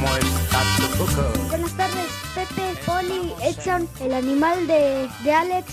[0.00, 1.48] ¿cómo está tu cuco?
[1.48, 5.72] Buenas tardes, Pepe, Poli, Edson, el animal de, de Alex.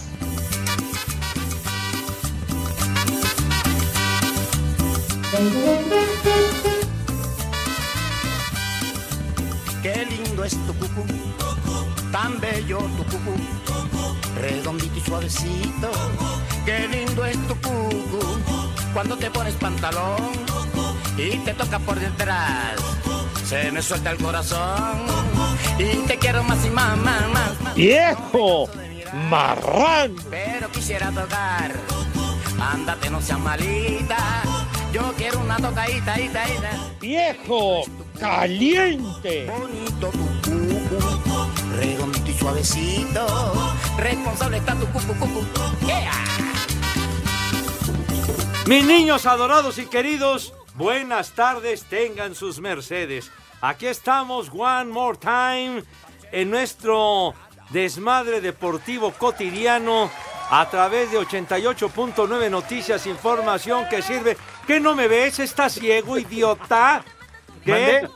[9.82, 11.06] Qué lindo es tu cucú,
[12.12, 13.36] tan bello tu cucú,
[14.42, 15.92] redondito y suavecito.
[16.66, 18.20] Qué lindo es tu cucú,
[18.94, 20.32] cuando te pones pantalón
[21.18, 22.76] y te toca por detrás.
[23.46, 25.06] Se me suelta el corazón
[25.78, 27.62] y te quiero más y más, más, más.
[27.62, 27.76] más.
[27.76, 28.68] ¡Viejo!
[29.30, 30.16] ¡Marrán!
[30.32, 31.72] Pero quisiera tocar,
[32.60, 34.42] ándate, no seas malita.
[34.92, 36.72] Yo quiero una tocadita, ita, ita.
[37.00, 37.84] ¡Viejo!
[38.20, 39.46] ¡Caliente!
[39.46, 41.48] Bonito tu cucu,
[41.78, 43.54] redondito y suavecito.
[43.98, 45.46] Responsable está tu cucu, cucu.
[45.86, 46.12] Yeah.
[48.66, 53.32] Mis niños adorados y queridos, buenas tardes, tengan sus mercedes.
[53.62, 55.84] Aquí estamos, one more time,
[56.32, 57.34] en nuestro
[57.70, 60.12] desmadre deportivo cotidiano
[60.50, 64.38] a través de 88.9 Noticias, información que sirve.
[64.68, 65.40] ¿Qué no me ves?
[65.40, 67.04] ¿Estás ciego, idiota?
[67.64, 68.08] ¿Qué?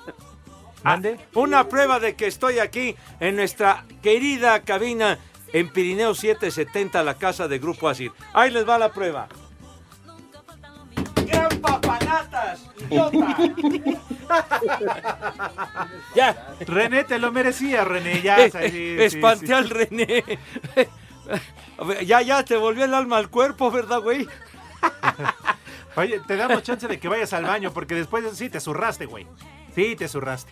[0.83, 1.19] ¿Mande?
[1.33, 5.19] Una prueba de que estoy aquí en nuestra querida cabina
[5.51, 8.11] en Pirineo 770, la casa de Grupo Asir.
[8.33, 9.27] Ahí les va la prueba.
[16.15, 18.21] ya, René, te lo merecía, René.
[18.21, 19.53] Ya, eh, sí, eh, sí, espanté sí.
[19.53, 20.23] al René.
[22.05, 24.27] Ya, ya, te volvió el alma al cuerpo, ¿verdad, güey?
[25.95, 29.25] Oye, te damos chance de que vayas al baño porque después sí te zurraste, güey.
[29.73, 30.51] Sí, te zurraste.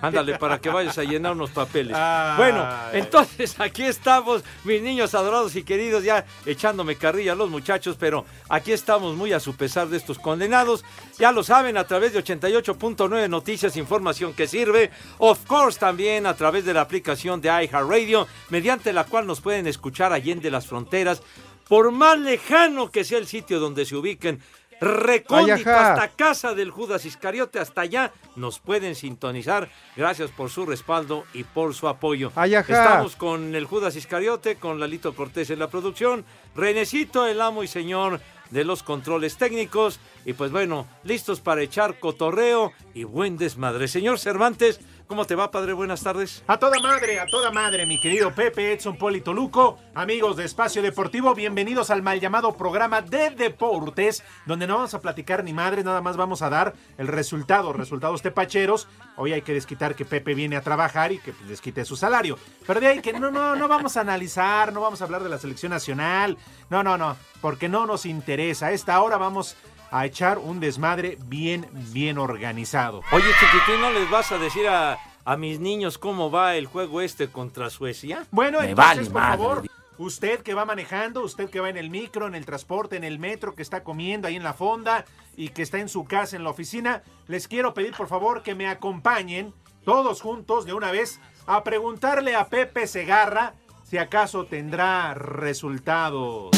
[0.00, 1.96] Ándale, para que vayas a llenar unos papeles.
[1.96, 2.36] Ay.
[2.36, 7.96] Bueno, entonces aquí estamos, mis niños adorados y queridos, ya echándome carrilla a los muchachos,
[7.98, 10.84] pero aquí estamos muy a su pesar de estos condenados.
[11.18, 14.90] Ya lo saben, a través de 88.9 Noticias, información que sirve.
[15.18, 19.66] Of course, también a través de la aplicación de iHeartRadio, mediante la cual nos pueden
[19.66, 21.22] escuchar allende las fronteras.
[21.68, 24.40] Por más lejano que sea el sitio donde se ubiquen,
[24.80, 29.68] recóndito hasta casa del Judas Iscariote, hasta allá nos pueden sintonizar.
[29.96, 32.32] Gracias por su respaldo y por su apoyo.
[32.34, 32.72] Ayaja.
[32.72, 36.24] Estamos con el Judas Iscariote, con Lalito Cortés en la producción,
[36.54, 38.20] Renecito, el amo y señor
[38.50, 43.86] de los controles técnicos, y pues bueno, listos para echar cotorreo y buen desmadre.
[43.86, 45.72] Señor Cervantes, ¿cómo te va, padre?
[45.72, 46.44] Buenas tardes.
[46.46, 50.82] A toda madre, a toda madre, mi querido Pepe, Edson Polito Luco, amigos de Espacio
[50.82, 55.82] Deportivo, bienvenidos al mal llamado programa de deportes, donde no vamos a platicar ni madre,
[55.82, 58.86] nada más vamos a dar el resultado, resultados tepacheros.
[59.16, 62.38] Hoy hay que desquitar que Pepe viene a trabajar y que pues, desquite su salario.
[62.64, 65.28] Pero de ahí que no, no, no vamos a analizar, no vamos a hablar de
[65.28, 66.38] la selección nacional,
[66.68, 68.66] no, no, no, porque no nos interesa.
[68.66, 69.56] A esta hora vamos
[69.90, 73.02] a echar un desmadre bien, bien organizado.
[73.12, 77.00] Oye, chiquitín, ¿no les vas a decir a, a mis niños cómo va el juego
[77.00, 78.24] este contra Suecia?
[78.30, 79.36] Bueno, Me entonces, vale por madre.
[79.38, 79.66] favor,
[79.98, 83.18] usted que va manejando, usted que va en el micro, en el transporte, en el
[83.18, 85.04] metro, que está comiendo ahí en la fonda
[85.36, 88.54] y que está en su casa, en la oficina, les quiero pedir por favor que
[88.54, 89.52] me acompañen
[89.84, 96.50] todos juntos de una vez a preguntarle a Pepe Segarra si acaso tendrá resultados.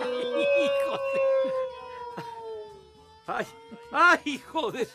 [0.00, 1.20] Hijo de...
[3.26, 3.46] Ay,
[3.92, 4.88] ay, hijo de...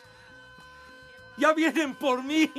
[1.38, 2.50] Ya vienen por mí.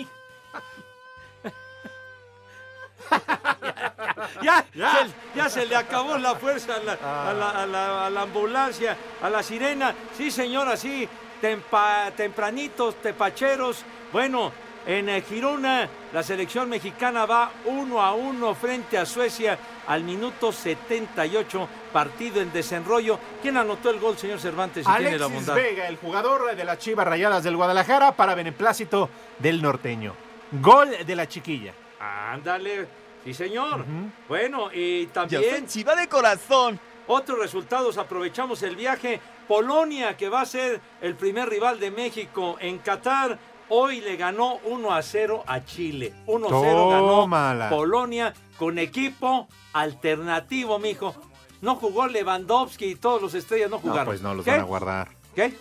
[4.42, 8.10] Ya, Se, ya se le acabó la fuerza a la, a la- a la- a
[8.10, 9.96] la ambulancia, a la sirena.
[10.16, 11.08] Sí, señora, sí.
[11.42, 13.84] Tempa- tempranitos, tepacheros.
[14.12, 14.52] Bueno,
[14.88, 20.54] en eh, Girona, la selección mexicana va uno a uno frente a Suecia al minuto
[20.54, 23.20] 78, partido en desenrollo.
[23.42, 24.86] ¿Quién anotó el gol, señor Cervantes?
[24.86, 25.56] Si tiene la Alexis bondad.
[25.62, 30.16] Vega, el jugador de las Chivas Rayadas del Guadalajara para beneplácito del norteño.
[30.54, 31.74] Gol de la chiquilla.
[32.00, 32.88] Ándale,
[33.26, 33.84] sí señor.
[34.30, 36.80] Bueno, y también ofensiva de corazón.
[37.08, 39.20] otros resultados, aprovechamos el viaje.
[39.50, 43.38] Polonia, que va a ser el primer rival de México en Qatar,
[43.70, 46.14] hoy le ganó 1 a 0 a Chile.
[46.26, 47.70] 1 a 0 ganó Tómala.
[47.70, 51.16] Polonia con equipo alternativo, mijo.
[51.62, 54.06] no jugó Lewandowski y todos los estrellas no No, jugaron.
[54.06, 54.52] pues no los ¿Qué?
[54.52, 55.10] van a guardar.
[55.36, 55.54] ¿Qué?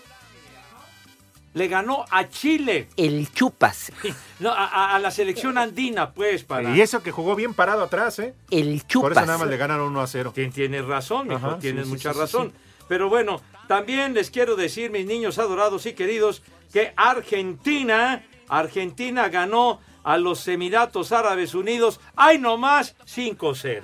[1.54, 2.88] Le ganó a Chile.
[2.98, 3.90] El chupas.
[4.40, 6.76] No, a, la selección andina, pues, para.
[6.76, 8.34] Y eso que jugó bien parado atrás, ¿eh?
[8.50, 9.12] El Por chupas.
[9.12, 10.32] eso nada más le ganaron 1 a 0.
[10.36, 12.52] Tien- Tienes razón, mijo, Ajá, tienes sí, sí, mucha sí, sí, razón.
[12.88, 16.42] Pero bueno, también les quiero decir, mis niños adorados y queridos,
[16.72, 23.82] que Argentina, Argentina ganó a los Emiratos Árabes Unidos, ay nomás, 5-0.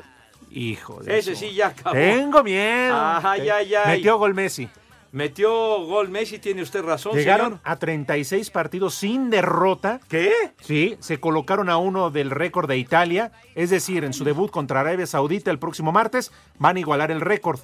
[0.50, 1.40] Hijo de Ese eso.
[1.40, 1.94] sí ya acabó.
[1.94, 2.94] Tengo miedo.
[2.94, 3.96] Ay, ay, ay.
[3.98, 4.68] Metió gol Messi.
[5.10, 5.50] Metió
[5.84, 7.60] gol Messi, tiene usted razón, Llegaron señor.
[7.64, 10.00] a 36 partidos sin derrota.
[10.08, 10.32] ¿Qué?
[10.62, 13.32] Sí, se colocaron a uno del récord de Italia.
[13.54, 17.20] Es decir, en su debut contra Arabia Saudita el próximo martes van a igualar el
[17.20, 17.60] récord.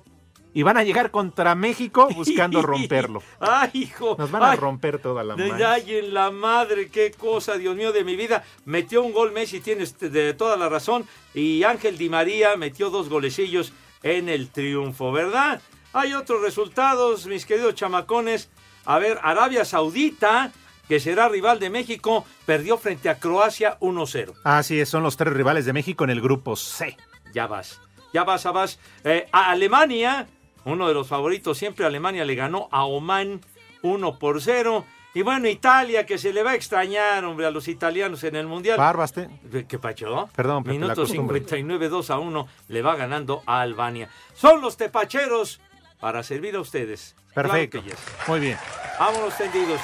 [0.55, 3.23] Y van a llegar contra México buscando romperlo.
[3.39, 4.17] Ay, hijo.
[4.19, 5.65] Nos van a Ay, romper toda la madre.
[5.65, 8.45] Ay, en la madre, qué cosa, Dios mío, de mi vida.
[8.65, 11.07] Metió un gol Messi, tiene usted de toda la razón.
[11.35, 13.73] Y Ángel Di María metió dos golecillos
[14.03, 15.61] en el triunfo, ¿verdad?
[15.93, 18.51] Hay otros resultados, mis queridos chamacones.
[18.85, 20.53] A ver, Arabia Saudita,
[20.89, 24.35] que será rival de México, perdió frente a Croacia 1-0.
[24.45, 26.97] Así es, son los tres rivales de México en el grupo C.
[27.35, 27.81] Ya vas,
[28.15, 28.79] ya vas, ya vas.
[29.05, 30.27] Eh, a Alemania,
[30.69, 33.41] uno de los favoritos siempre, Alemania le ganó a Oman
[33.83, 34.85] 1 por 0.
[35.15, 38.47] Y bueno, Italia, que se le va a extrañar, hombre, a los italianos en el
[38.47, 38.79] Mundial.
[38.79, 39.29] Barbaste.
[39.67, 40.29] ¿Qué pacho?
[40.37, 41.39] Perdón, Pepe, Minuto costumbre.
[41.39, 44.09] 59, 2 a 1, le va ganando a Albania.
[44.35, 45.61] Son los tepacheros
[45.99, 47.17] para servir a ustedes.
[47.35, 47.83] Perfecto.
[47.83, 47.97] yes.
[48.27, 48.59] Muy bien.
[49.01, 49.81] Vámonos tendidos.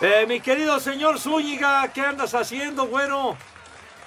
[0.00, 3.36] Eh, mi querido señor Zúñiga, ¿qué andas haciendo, güero?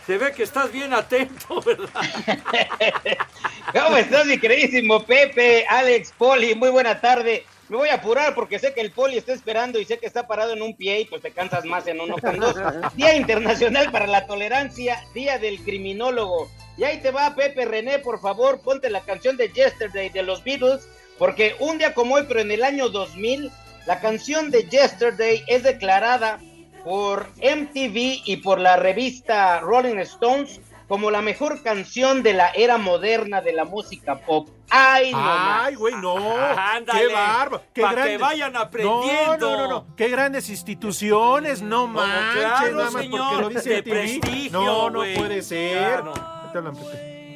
[0.05, 1.89] Se ve que estás bien atento, ¿verdad?
[3.73, 6.53] ¿Cómo estás, mi queridísimo Pepe, Alex, Poli?
[6.53, 7.43] Muy buena tarde.
[7.69, 10.27] Me voy a apurar porque sé que el Poli está esperando y sé que está
[10.27, 12.55] parado en un pie y pues te cansas más en uno con dos.
[12.95, 16.51] Día Internacional para la Tolerancia, Día del Criminólogo.
[16.77, 20.43] Y ahí te va, Pepe René, por favor, ponte la canción de Yesterday de los
[20.43, 20.87] Beatles,
[21.17, 23.49] porque un día como hoy, pero en el año 2000,
[23.87, 26.39] la canción de Yesterday es declarada
[26.85, 32.77] por MTV y por la revista Rolling Stones como la mejor canción de la era
[32.77, 34.47] moderna de la música pop.
[34.69, 35.17] ¡Ay, no!
[35.19, 36.15] Ay, güey, no.
[36.15, 37.63] Ándale, Qué bárbaro.
[37.73, 39.49] Qué pa' que grandes- vayan aprendiendo.
[39.49, 39.95] No, no, no, no.
[39.95, 42.41] Qué grandes instituciones, no manches.
[42.43, 46.03] claro, nada más señor, porque lo dice de prestigio, No, no puede ser.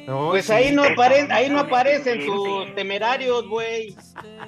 [0.06, 0.52] Pues sí.
[0.52, 3.94] ahí no, apare- ahí no aparecen tus temerarios, güey.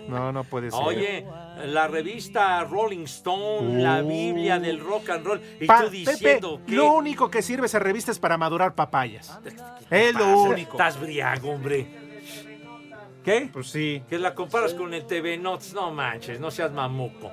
[0.08, 0.81] No, no puede ser.
[0.82, 1.26] Oye,
[1.64, 6.70] la revista Rolling Stone, la Biblia del rock and roll, y Pa- tú diciendo Pepe,
[6.70, 6.76] que...
[6.76, 9.38] lo único que sirve esa revista es para madurar papayas.
[9.91, 10.73] Es lo único.
[10.73, 11.87] Estás briago, hombre.
[13.25, 13.49] ¿Qué?
[13.53, 14.03] Pues sí.
[14.09, 17.31] Que la comparas con el TV Notes, no manches, no seas mamuco,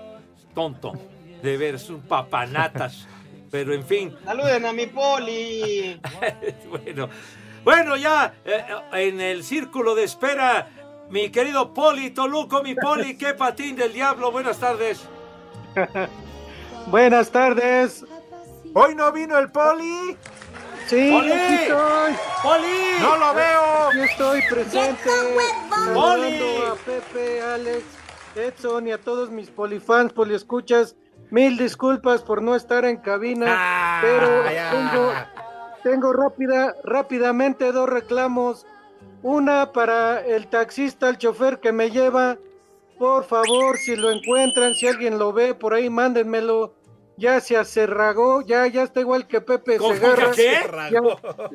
[0.54, 0.94] tonto.
[1.42, 3.08] De ver, es un papanatas.
[3.52, 6.00] Pero en fin, Saluden a mi Poli.
[6.70, 7.10] bueno,
[7.64, 10.68] bueno, ya eh, en el círculo de espera,
[11.10, 15.02] mi querido Poli Toluco, mi Poli, qué patín del diablo, buenas tardes.
[16.88, 18.04] Buenas tardes.
[18.74, 20.18] Hoy no vino el poli.
[20.88, 21.32] Sí, ¡Poli!
[21.32, 22.14] aquí estoy.
[22.42, 23.02] ¡Poli!
[23.02, 23.88] No lo veo.
[23.90, 25.10] Aquí estoy presente.
[25.94, 26.40] ¡Poli!
[26.68, 27.84] A Pepe, Alex,
[28.36, 30.96] Edson y a todos mis polifans, poliescuchas.
[31.30, 34.72] Mil disculpas por no estar en cabina, Ah, pero ya.
[34.72, 35.12] tengo,
[35.84, 38.66] tengo rápida, rápidamente dos reclamos.
[39.22, 42.38] Una para el taxista, el chofer que me lleva.
[42.98, 46.74] Por favor, si lo encuentran, si alguien lo ve por ahí, mándenmelo.
[47.18, 50.32] Ya se acerragó, ya, ya está igual que Pepe ¿Cómo Segarra.
[50.32, 50.54] que
[50.90, 51.02] Ya-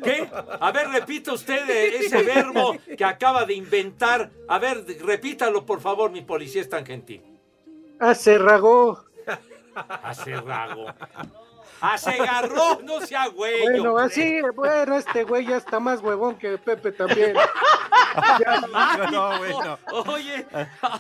[0.03, 0.29] ¿Qué?
[0.61, 4.31] A ver, repita usted ese verbo que acaba de inventar.
[4.47, 7.23] A ver, repítalo, por favor, mi policía es tan gentil.
[10.03, 10.87] acerragó.
[11.93, 12.23] Acerrago.
[12.25, 13.63] Asegarró, no sea güey.
[13.63, 14.05] Bueno, hombre.
[14.07, 17.37] así, bueno, este güey ya está más huevón que Pepe también.
[18.17, 19.79] Ay, No, bueno.
[20.07, 20.47] Oye,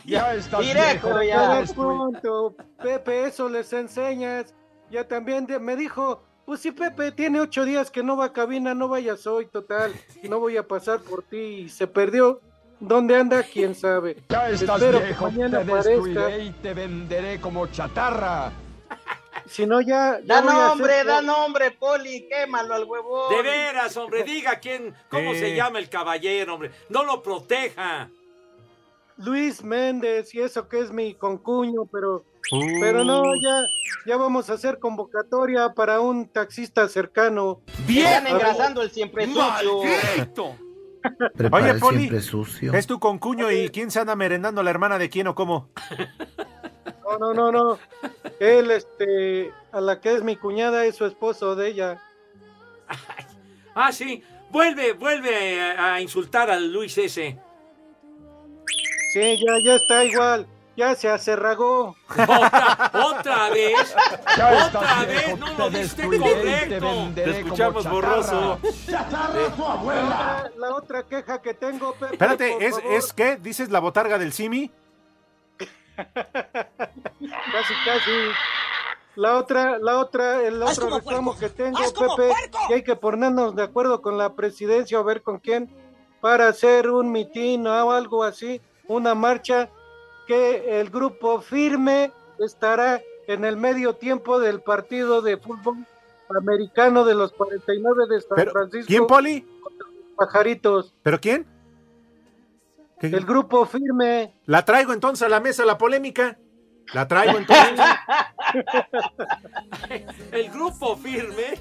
[0.04, 1.24] Directo Cada
[1.64, 1.74] ya.
[1.74, 4.54] punto, Pepe, eso les enseñas.
[4.90, 8.32] Ya también de- me dijo, pues si Pepe tiene ocho días que no va a
[8.32, 9.92] cabina, no vayas hoy, total,
[10.24, 11.36] no voy a pasar por ti.
[11.36, 12.40] Y se perdió.
[12.80, 13.42] ¿Dónde anda?
[13.44, 14.22] ¿Quién sabe?
[14.28, 15.90] Ya estás Espero que viejo, mañana te aparezca.
[15.90, 18.50] destruiré y te venderé como chatarra.
[19.46, 20.20] Si no, ya...
[20.22, 22.26] Da nombre, hacer- da nombre, Poli.
[22.28, 23.34] Quémalo al huevón.
[23.34, 26.70] de veras, hombre, diga quién, cómo se llama el caballero, hombre.
[26.88, 28.08] No lo proteja.
[29.16, 32.60] Luis Méndez y eso que es mi concuño, pero Uh.
[32.78, 33.62] pero no, ya
[34.06, 37.62] ya vamos a hacer convocatoria para un taxista cercano.
[37.88, 39.80] Están engrasando el siempre sucio.
[41.52, 42.10] Oye, Poli,
[42.74, 45.70] es tu concuño y quién se anda merendando la hermana de quién o cómo.
[47.04, 47.78] No, no, no, no.
[48.40, 52.02] Él este a la que es mi cuñada es su esposo de ella.
[53.74, 54.22] Ah, sí.
[54.50, 57.38] Vuelve, vuelve a, a insultar al Luis ese.
[59.12, 60.46] Sí, ya, ya está igual.
[60.76, 61.94] Ya se acerragó.
[62.10, 63.94] Otra, otra vez.
[64.36, 65.38] Ya Otra viejo, vez.
[65.38, 67.14] No te lo diste destruiré y te correcto.
[67.14, 67.94] Te como escuchamos chatarra.
[67.94, 68.58] borroso.
[68.90, 70.50] ¡Chatarra tu abuela!
[70.56, 72.14] La, la otra queja que tengo, Pepe.
[72.14, 72.92] Espérate, por ¿es, favor.
[72.92, 73.36] ¿es qué?
[73.36, 74.68] ¿Dices la botarga del Simi?
[75.96, 78.10] Casi, casi.
[79.16, 82.32] La otra, la otra, el otro reclamo que tengo, Pepe,
[82.68, 85.70] que hay que ponernos de acuerdo con la presidencia o ver con quién
[86.20, 89.68] para hacer un mitin o algo así, una marcha
[90.26, 95.86] que el grupo firme estará en el medio tiempo del partido de fútbol
[96.30, 98.86] americano de los 49 de San Pero, Francisco.
[98.88, 99.46] ¿Quién, Poli?
[100.16, 100.94] Pajaritos.
[101.02, 101.46] ¿Pero quién?
[103.10, 104.34] ¿Qué- El grupo firme.
[104.46, 106.38] La traigo entonces a la mesa la polémica.
[106.92, 107.80] La traigo entonces.
[110.32, 111.58] El grupo firme.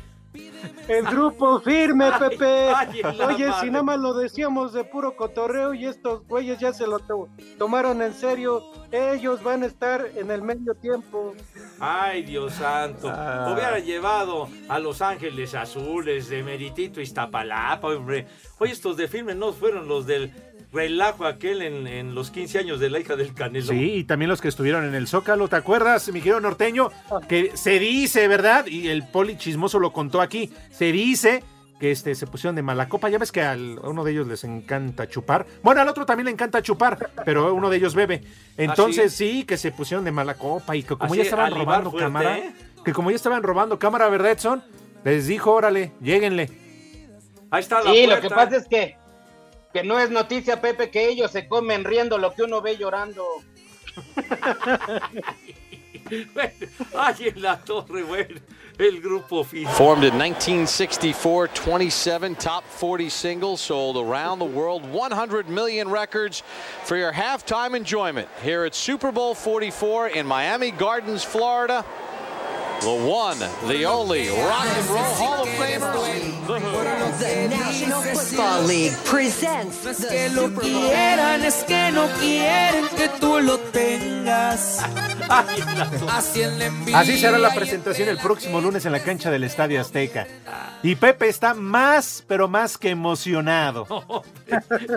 [0.88, 2.70] El grupo firme, Ay, Pepe.
[2.76, 3.62] ay, Oye, madre.
[3.62, 7.30] si nada más lo decíamos de puro cotorreo y estos güeyes ya se lo to-
[7.60, 11.36] tomaron en serio, ellos van a estar en el medio tiempo.
[11.80, 13.10] Ay, Dios santo.
[13.12, 13.52] Ah.
[13.54, 18.26] Hubiera llevado a Los Ángeles Azules de Meritito Iztapalapa, hombre.
[18.58, 20.34] Oye, estos de firme no fueron los del
[20.74, 23.68] relajo aquel en, en los 15 años de la hija del Canelo.
[23.68, 26.90] Sí, y también los que estuvieron en el Zócalo, ¿te acuerdas, mi querido norteño?
[27.30, 28.66] Que se dice, ¿verdad?
[28.66, 30.52] Y el poli chismoso lo contó aquí.
[30.72, 31.44] Se dice
[31.80, 33.10] que este, se pusieron de mala copa.
[33.10, 35.46] Ya ves que al- a uno de ellos les encanta chupar.
[35.62, 38.24] Bueno, al otro también le encanta chupar, pero uno de ellos bebe.
[38.58, 41.92] Entonces sí, que se pusieron de mala copa y que como Así, ya estaban robando
[41.92, 42.54] fuerte, cámara, ¿eh?
[42.86, 44.64] que como ya estaban robando cámara, ¿verdad, Edson?
[45.04, 46.50] Les dijo, órale, lléguenle.
[47.52, 48.96] Ahí está la Sí, lo que pasa es que,
[49.74, 53.26] que no es noticia, Pepe, que ellos se comen riendo lo que uno ve llorando.
[56.96, 58.40] Ay, en la torre, bueno.
[58.80, 59.44] El grupo.
[59.44, 66.42] Formed in 1964, 27 top 40 singles sold around the world, 100 million records
[66.84, 71.86] for your halftime enjoyment here at Super Bowl 44 in Miami Gardens, Florida.
[72.84, 75.94] The one, the only Rock and Roll Hall of Famer,
[76.48, 76.84] The Who.
[77.18, 83.40] The National Football League presents the que lo quieran, es que no quieren que tú
[83.40, 84.84] lo tengas.
[86.94, 90.28] Así será la presentación el próximo lunes en la cancha del Estadio Azteca.
[90.84, 93.88] Y Pepe está más, pero más que emocionado.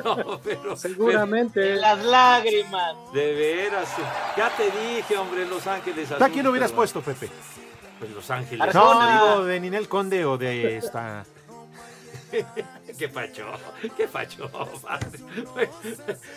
[0.04, 1.76] No, pero, Seguramente.
[1.76, 2.94] Las lágrimas.
[3.14, 3.88] De veras,
[4.36, 7.30] ya te dije, hombre, Los Ángeles ¿A quién hubieras puesto, Pepe?
[7.98, 8.74] Pues Los Ángeles.
[8.74, 11.24] No, digo de Ninel Conde o de esta.
[12.98, 13.46] qué pacho,
[13.96, 14.50] qué pacho.
[14.82, 15.20] padre.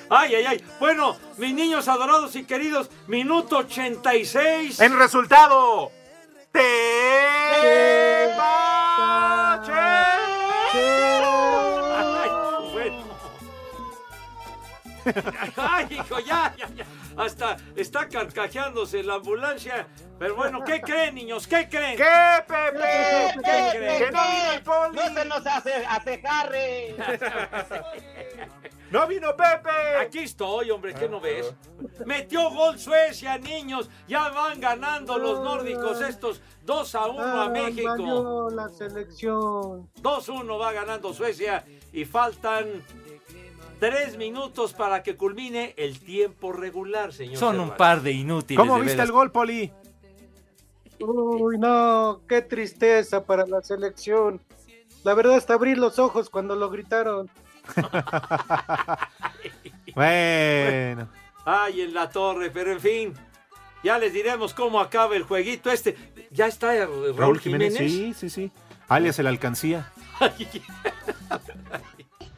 [0.09, 0.63] Ay, ay, ay.
[0.79, 4.79] Bueno, mis niños adorados y queridos, minuto 86.
[4.79, 5.91] En resultado.
[6.51, 8.39] Te Ay,
[15.57, 16.85] Ay, hijo, ya, ya, ya.
[17.17, 19.87] Hasta está carcajeándose la ambulancia.
[20.17, 21.47] Pero bueno, ¿qué creen, niños?
[21.47, 21.97] ¿Qué creen?
[21.97, 23.33] ¿Qué, Pepe?
[23.35, 23.41] ¿Qué
[23.77, 23.97] creen?
[24.05, 24.95] Que no vino el poli.
[24.95, 26.95] No se nos hace acejarre.
[28.91, 29.97] No vino Pepe.
[30.01, 31.53] Aquí estoy, hombre, ¿qué no ves?
[32.07, 33.87] Metió gol Suecia, niños.
[34.07, 38.49] Ya van ganando los nórdicos estos 2 a 1 a Ay, México.
[38.49, 39.87] la selección.
[40.01, 41.63] 2-1 va ganando Suecia
[41.93, 42.83] y faltan
[43.79, 47.37] tres minutos para que culmine el tiempo regular, señor.
[47.37, 48.59] Son un par de inútiles.
[48.59, 49.07] ¿Cómo de viste veras.
[49.09, 49.71] el gol, Poli?
[50.99, 54.41] Uy, no, qué tristeza para la selección.
[55.03, 57.29] La verdad, hasta abrir los ojos cuando lo gritaron.
[59.95, 61.09] Bueno.
[61.45, 63.13] Ay, en la torre, pero en fin.
[63.83, 65.97] Ya les diremos cómo acaba el jueguito este.
[66.29, 67.91] Ya está Raúl, Raúl Jiménez, Jiménez.
[67.91, 68.51] sí, sí, sí.
[68.87, 69.91] Alias el alcancía.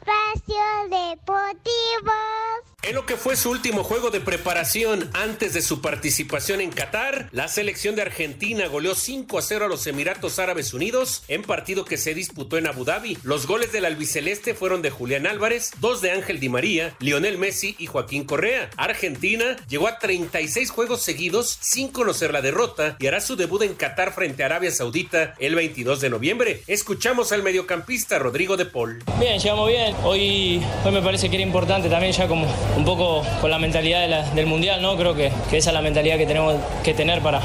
[0.04, 2.71] Espacio Deportivo.
[2.84, 7.28] En lo que fue su último juego de preparación antes de su participación en Qatar,
[7.30, 11.84] la selección de Argentina goleó 5 a 0 a los Emiratos Árabes Unidos en partido
[11.84, 13.18] que se disputó en Abu Dhabi.
[13.22, 17.76] Los goles del albiceleste fueron de Julián Álvarez, dos de Ángel Di María, Lionel Messi
[17.78, 18.68] y Joaquín Correa.
[18.76, 23.74] Argentina llegó a 36 juegos seguidos sin conocer la derrota y hará su debut en
[23.74, 26.62] Qatar frente a Arabia Saudita el 22 de noviembre.
[26.66, 29.04] Escuchamos al mediocampista Rodrigo de Paul.
[29.20, 29.94] Bien, llegamos bien.
[30.02, 34.32] Hoy, hoy me parece que era importante también ya como un poco con la mentalidad
[34.32, 34.96] del Mundial, ¿no?
[34.96, 37.40] Creo que, esa es la mentalidad que tenemos que tener para,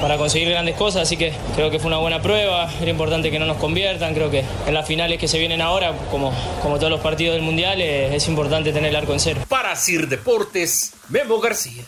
[0.00, 3.38] para conseguir grandes cosas, así que creo que fue una buena prueba, era importante que
[3.38, 6.90] no nos conviertan, creo que en las finales que se vienen ahora, como, como todos
[6.90, 9.40] los partidos del Mundial, eh, es importante tener el arco en cero.
[9.48, 11.84] Para Sir Deportes, Memo García.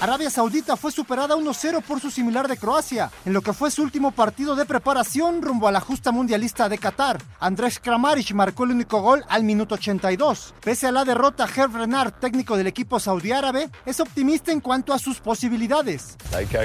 [0.00, 3.82] Arabia Saudita fue superada 1-0 por su similar de Croacia, en lo que fue su
[3.82, 7.22] último partido de preparación rumbo a la justa mundialista de Qatar.
[7.40, 10.54] Andrés Kramaric marcó el único gol al minuto 82.
[10.62, 14.92] Pese a la derrota, Herb Renard, técnico del equipo saudí árabe, es optimista en cuanto
[14.92, 16.16] a sus posibilidades.
[16.38, 16.58] Life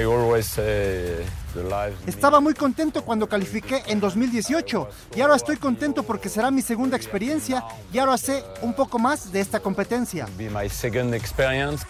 [2.06, 6.96] Estaba muy contento cuando califiqué en 2018 y ahora estoy contento porque será mi segunda
[6.96, 10.26] experiencia y ahora sé un poco más de esta competencia.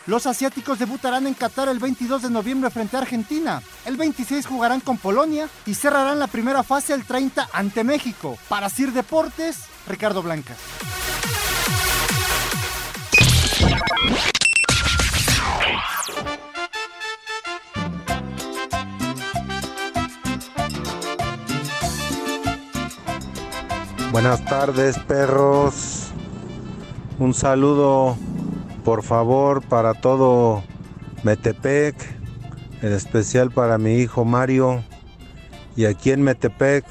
[0.07, 3.63] Los asiáticos debutarán en Qatar el 22 de noviembre frente a Argentina.
[3.85, 8.39] El 26 jugarán con Polonia y cerrarán la primera fase el 30 ante México.
[8.49, 10.55] Para Sir Deportes, Ricardo Blanca.
[24.13, 26.09] Buenas tardes, perros.
[27.21, 28.17] Un saludo,
[28.85, 30.65] por favor, para todo
[31.23, 31.95] Metepec,
[32.83, 34.83] en especial para mi hijo Mario.
[35.77, 36.85] Y aquí en Metepec,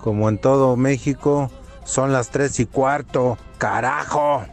[0.00, 1.50] como en todo México,
[1.84, 3.38] son las tres y cuarto.
[3.58, 4.44] ¡Carajo!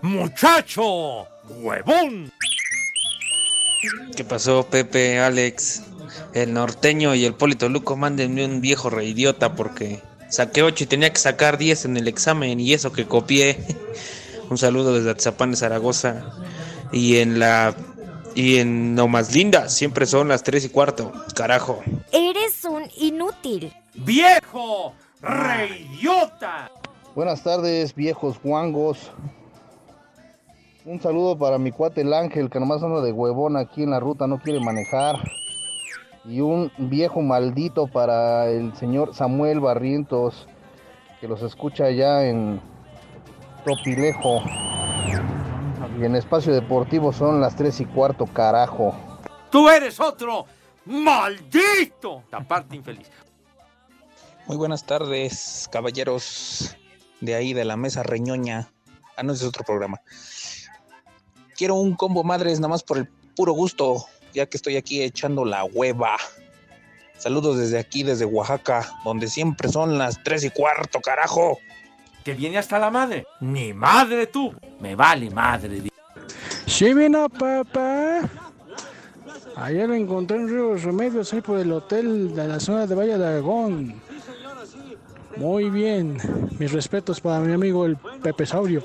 [0.00, 1.26] ¡Muchacho!
[1.60, 2.32] ¡Huevón!
[4.16, 5.82] ¿Qué pasó, Pepe, Alex?
[6.32, 11.12] El norteño y el Polito Luco, mándenme un viejo reidiota porque saqué 8 y tenía
[11.12, 13.58] que sacar 10 en el examen y eso que copié.
[14.50, 16.24] Un saludo desde Atzapán de Zaragoza.
[16.92, 17.74] Y en la.
[18.34, 21.12] Y en No Más Linda, siempre son las 3 y cuarto.
[21.34, 21.82] Carajo.
[22.12, 23.72] Eres un inútil.
[23.94, 24.94] ¡Viejo!
[25.20, 26.70] ¡Reidiota!
[27.14, 29.10] Buenas tardes, viejos guangos.
[30.84, 34.00] Un saludo para mi cuate el Ángel, que nomás anda de huevón aquí en la
[34.00, 35.16] ruta, no quiere manejar.
[36.24, 40.46] Y un viejo maldito para el señor Samuel Barrientos,
[41.20, 42.60] que los escucha allá en
[43.64, 44.42] Topilejo.
[45.98, 48.94] Y en espacio deportivo son las 3 y cuarto, carajo.
[49.50, 50.46] ¡Tú eres otro!
[50.86, 52.24] ¡Maldito!
[52.30, 53.10] La parte infeliz.
[54.46, 56.76] Muy buenas tardes, caballeros
[57.20, 58.72] de ahí de la mesa reñoña.
[59.16, 60.00] Ah, no, es otro programa.
[61.56, 65.44] Quiero un combo madres nada más por el puro gusto, ya que estoy aquí echando
[65.44, 66.16] la hueva.
[67.18, 71.58] Saludos desde aquí, desde Oaxaca, donde siempre son las tres y cuarto, carajo.
[72.24, 73.26] Que viene hasta la madre.
[73.40, 74.54] Ni madre tú.
[74.80, 75.82] Me vale madre.
[76.66, 78.20] Sí, vino papá.
[79.56, 83.18] Ayer lo encontré en Río Remedios, ahí por el hotel de la zona de Valle
[83.18, 84.00] de Aragón.
[85.36, 86.16] Muy bien.
[86.58, 88.82] Mis respetos para mi amigo el Pepe Saurio.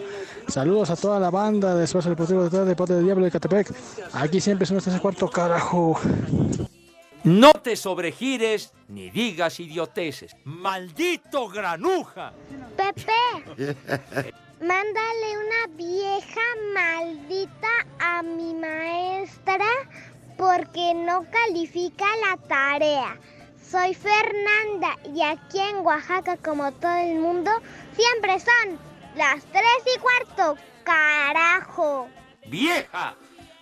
[0.47, 3.73] Saludos a toda la banda de Espacio Deportivo de de Parte del Diablo de Catepec.
[4.13, 5.99] Aquí siempre son las cuarto, carajo.
[7.23, 10.35] No te sobregires ni digas idioteces.
[10.43, 12.31] ¡Maldito granuja!
[12.77, 13.75] Pepe,
[14.61, 16.41] mándale una vieja
[16.73, 17.67] maldita
[17.99, 19.65] a mi maestra
[20.37, 23.17] porque no califica la tarea.
[23.71, 27.49] Soy Fernanda y aquí en Oaxaca, como todo el mundo,
[27.95, 28.77] siempre son
[29.15, 30.57] las tres y cuarto.
[30.83, 32.07] Carajo.
[32.47, 33.15] ¡Vieja!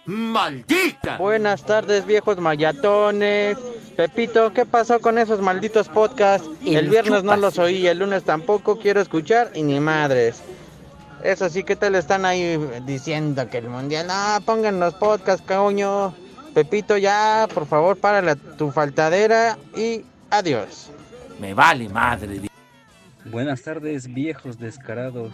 [0.05, 1.17] ¡Maldita!
[1.17, 3.57] Buenas tardes, viejos mayatones.
[3.95, 6.49] Pepito, ¿qué pasó con esos malditos podcasts?
[6.61, 10.41] Y el los viernes no los oí, el lunes tampoco quiero escuchar y ni madres.
[11.23, 14.07] Eso sí, ¿qué tal están ahí diciendo que el mundial?
[14.09, 16.13] Ah, pongan los podcasts, coño.
[16.53, 20.89] Pepito, ya, por favor, párale tu faltadera y adiós.
[21.39, 22.41] Me vale madre.
[23.25, 25.33] Buenas tardes, viejos descarados.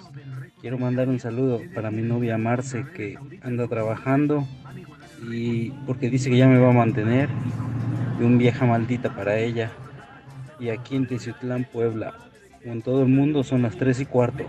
[0.62, 4.48] Quiero mandar un saludo para mi novia Marce que anda trabajando
[5.30, 7.30] y porque dice que ya me va a mantener.
[8.20, 9.72] Y un vieja maldita para ella.
[10.60, 12.14] Y aquí en Teciutlán, Puebla,
[12.66, 14.46] o en todo el mundo son las 3 y cuarto.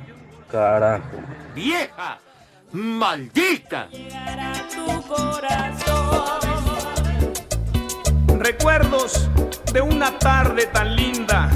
[0.51, 1.17] Carajo.
[1.55, 2.19] ¡Vieja!
[2.73, 3.89] ¡Maldita!
[8.39, 9.31] Recuerdos
[9.73, 11.51] de una tarde tan linda.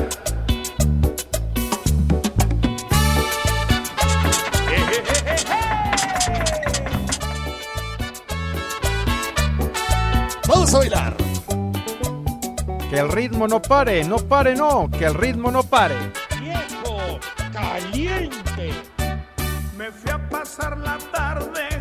[10.65, 11.17] Vamos a bailar.
[12.89, 15.95] Que el ritmo no pare, no pare, no, que el ritmo no pare.
[16.41, 17.21] Viejo,
[17.53, 18.73] caliente.
[19.77, 21.74] Me fui a pasar la tarde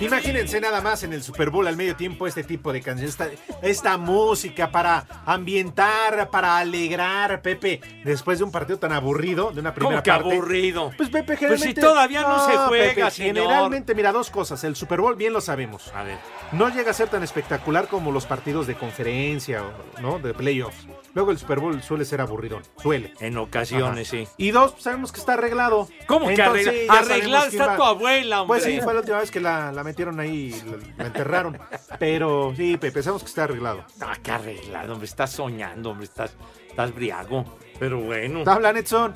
[0.00, 3.28] Imagínense nada más en el Super Bowl al medio tiempo este tipo de canciones, esta,
[3.62, 9.74] esta música para ambientar, para alegrar, Pepe, después de un partido tan aburrido, de una
[9.74, 10.32] primera ¿Cómo que parte.
[10.34, 10.92] aburrido?
[10.96, 11.80] Pues Pepe, Pues generalmente...
[11.80, 13.34] si todavía no se juega, señor.
[13.36, 14.62] Generalmente, mira, dos cosas.
[14.64, 15.92] El Super Bowl bien lo sabemos.
[15.94, 16.18] A ver.
[16.52, 19.62] No llega a ser tan espectacular como los partidos de conferencia,
[20.00, 20.18] ¿no?
[20.18, 20.86] De playoffs.
[21.14, 22.62] Luego el Super Bowl suele ser aburridón.
[22.82, 23.12] Suele.
[23.20, 24.26] En ocasiones, sí.
[24.36, 25.88] Y dos, sabemos que está arreglado.
[26.06, 28.60] ¿Cómo que Entonces, ya arreglado está tu abuela, hombre?
[28.60, 31.58] Pues sí, fue la última vez que la metieron ahí, la, la enterraron.
[31.98, 33.84] Pero sí, Pepe, pensamos que está arreglado.
[34.00, 36.34] Ah, qué arreglado, hombre, estás soñando, hombre, estás,
[36.68, 37.44] estás briago.
[37.78, 38.42] Pero bueno.
[38.46, 39.12] Habla, Edson.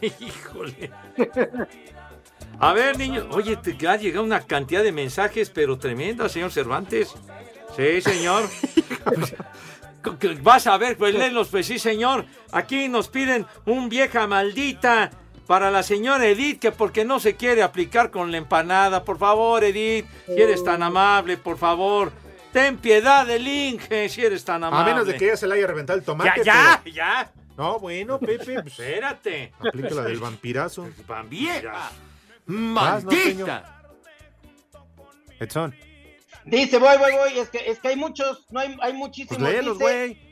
[0.00, 0.90] Híjole.
[2.60, 3.26] A ver, niños.
[3.30, 7.14] Oye, te ha llegado una cantidad de mensajes, pero tremenda, señor Cervantes.
[7.76, 8.44] Sí, señor.
[10.42, 12.24] Vas a ver, pues léelos, pues sí, señor.
[12.52, 15.10] Aquí nos piden un vieja maldita
[15.48, 19.02] para la señora Edith, que porque no se quiere aplicar con la empanada.
[19.02, 22.12] Por favor, Edith, si eres tan amable, por favor.
[22.52, 24.90] Ten piedad del Inge, si eres tan amable.
[24.92, 26.30] A menos de que ella se le haya reventado el tomate.
[26.36, 27.32] Ya, ya, pero- ya.
[27.56, 28.44] No, bueno, Pepe.
[28.62, 29.52] pues, Espérate.
[29.58, 30.88] aplica la del vampirazo.
[31.28, 31.90] Vieja.
[32.46, 33.74] Más, Maldita.
[35.40, 35.74] Edson,
[36.44, 39.38] Dice, voy, voy, voy, es que, es que hay muchos, no hay, hay muchísimos.
[39.38, 40.27] pues léelos, dice- güey.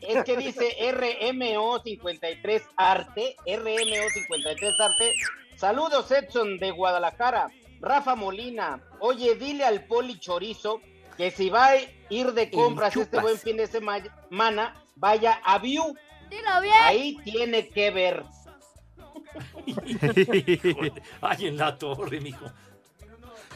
[0.00, 5.14] Es que dice RMO53 Arte, RMO53 Arte.
[5.56, 7.48] Saludos Edson de Guadalajara,
[7.80, 8.82] Rafa Molina.
[9.00, 10.80] Oye, dile al Poli Chorizo
[11.16, 11.76] que si va a
[12.08, 15.94] ir de compras este buen fin de semana, vaya a View.
[16.30, 16.74] Dilo bien.
[16.80, 18.24] Ahí tiene que ver.
[21.20, 22.46] Ay, en la torre, mijo.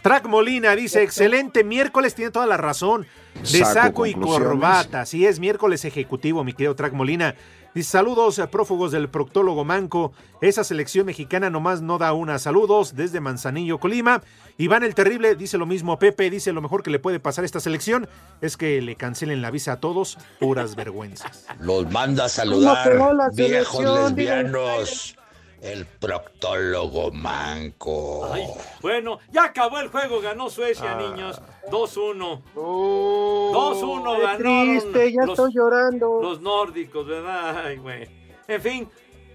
[0.04, 3.06] Track Molina dice, excelente miércoles, tiene toda la razón.
[3.36, 5.00] De Saco saco, y corbata.
[5.00, 7.34] Así es, miércoles ejecutivo, mi querido Track Molina.
[7.74, 10.12] Dice, saludos a prófugos del proctólogo Manco.
[10.42, 12.38] Esa selección mexicana nomás no da una.
[12.38, 14.20] Saludos desde Manzanillo, Colima.
[14.58, 15.98] Iván el Terrible dice lo mismo.
[15.98, 18.06] Pepe dice lo mejor que le puede pasar a esta selección
[18.42, 20.18] es que le cancelen la visa a todos.
[20.38, 21.46] Puras vergüenzas.
[21.60, 25.16] Los manda a ¿Cómo saludar, viejos lesbianos.
[25.64, 28.28] El proctólogo manco.
[28.30, 28.46] Ay,
[28.82, 30.50] bueno, ya acabó el juego, ganó Ah.
[30.50, 31.40] Suecia, niños.
[31.70, 32.42] 2-1.
[32.54, 34.38] 2-1 Qué ganaron
[34.82, 36.20] triste, ya los, estoy llorando.
[36.22, 37.64] los nórdicos, ¿verdad?
[37.66, 38.08] Ay, güey.
[38.46, 38.88] En fin,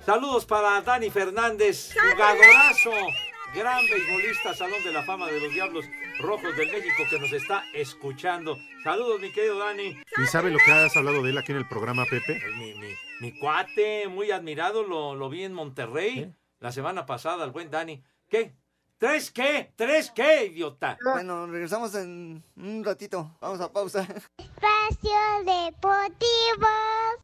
[0.06, 2.92] saludos para Dani Fernández, jugadorazo,
[3.56, 5.86] gran beisbolista, Salón de la Fama de los Diablos
[6.20, 8.58] Rojos del México que nos está escuchando.
[8.84, 9.98] Saludos, mi querido Dani.
[10.18, 12.42] ¿Y sabe lo que has hablado de él aquí en el programa, Pepe?
[12.58, 17.52] Mi, mi- mi cuate, muy admirado, lo, lo vi en Monterrey la semana pasada, el
[17.52, 18.04] buen Dani.
[18.30, 18.54] ¿Qué?
[19.00, 19.72] ¿Tres qué?
[19.78, 20.98] ¿Tres qué, idiota?
[21.02, 23.32] Bueno, regresamos en un ratito.
[23.40, 24.02] Vamos a pausa.
[24.02, 26.68] Espacio Deportivo.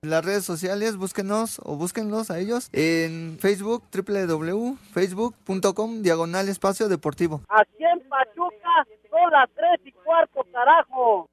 [0.01, 7.41] Las redes sociales, búsquenos o búsquenlos a ellos en Facebook, www.facebook.com, diagonal espacio deportivo.
[7.49, 11.27] Aquí en Pachuca son las tres y cuarto, carajo.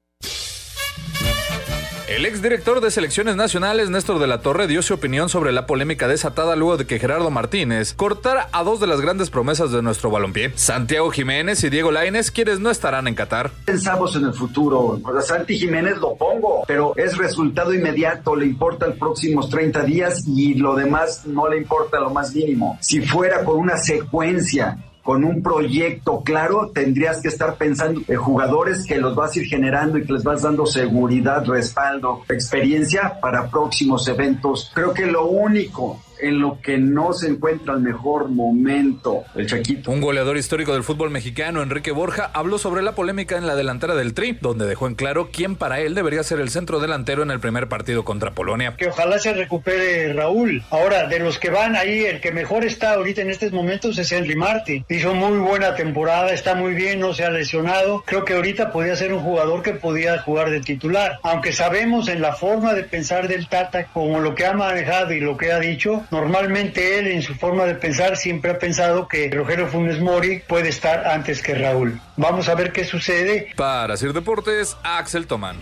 [2.05, 6.05] El exdirector de selecciones nacionales, Néstor de la Torre, dio su opinión sobre la polémica
[6.05, 10.11] desatada luego de que Gerardo Martínez cortara a dos de las grandes promesas de nuestro
[10.11, 13.51] balompié, Santiago Jiménez y Diego Lainez, quienes no estarán en Qatar.
[13.63, 14.99] Pensamos en el futuro.
[15.17, 20.25] A Santi Jiménez lo pongo, pero es resultado inmediato, le importa los próximos 30 días
[20.27, 22.77] y lo demás no le importa lo más mínimo.
[22.81, 28.85] Si fuera con una secuencia, con un proyecto claro, tendrías que estar pensando en jugadores
[28.85, 33.49] que los vas a ir generando y que les vas dando seguridad, respaldo, experiencia para
[33.49, 34.71] próximos eventos.
[34.73, 39.91] Creo que lo único en lo que no se encuentra el mejor momento, el Chaquito.
[39.91, 43.95] Un goleador histórico del fútbol mexicano, Enrique Borja, habló sobre la polémica en la delantera
[43.95, 47.31] del Tri, donde dejó en claro quién para él debería ser el centro delantero en
[47.31, 48.75] el primer partido contra Polonia.
[48.77, 50.63] que ojalá se recupere Raúl.
[50.69, 54.11] Ahora, de los que van ahí, el que mejor está ahorita en estos momentos es
[54.11, 54.85] Henry Martin.
[54.89, 58.03] Hizo muy buena temporada, está muy bien, no se ha lesionado.
[58.05, 61.19] Creo que ahorita podía ser un jugador que podía jugar de titular.
[61.23, 65.19] Aunque sabemos en la forma de pensar del Tata, como lo que ha manejado y
[65.19, 69.29] lo que ha dicho, normalmente él en su forma de pensar siempre ha pensado que
[69.29, 71.99] Rogelio Funes Mori puede estar antes que Raúl.
[72.15, 73.49] Vamos a ver qué sucede.
[73.57, 75.57] Para Sir Deportes, Axel Tomán.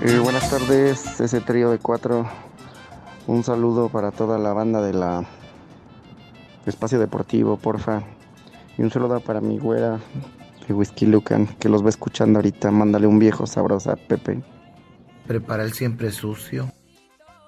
[0.00, 2.28] Eh, buenas tardes, ese trío de cuatro.
[3.26, 5.24] Un saludo para toda la banda de la
[6.66, 8.02] Espacio Deportivo, porfa.
[8.78, 10.00] Y un saludo para mi güera
[10.66, 12.70] de Whisky Lucan, que los va escuchando ahorita.
[12.70, 14.40] Mándale un viejo sabroso a Pepe.
[15.26, 16.70] Prepara el siempre sucio.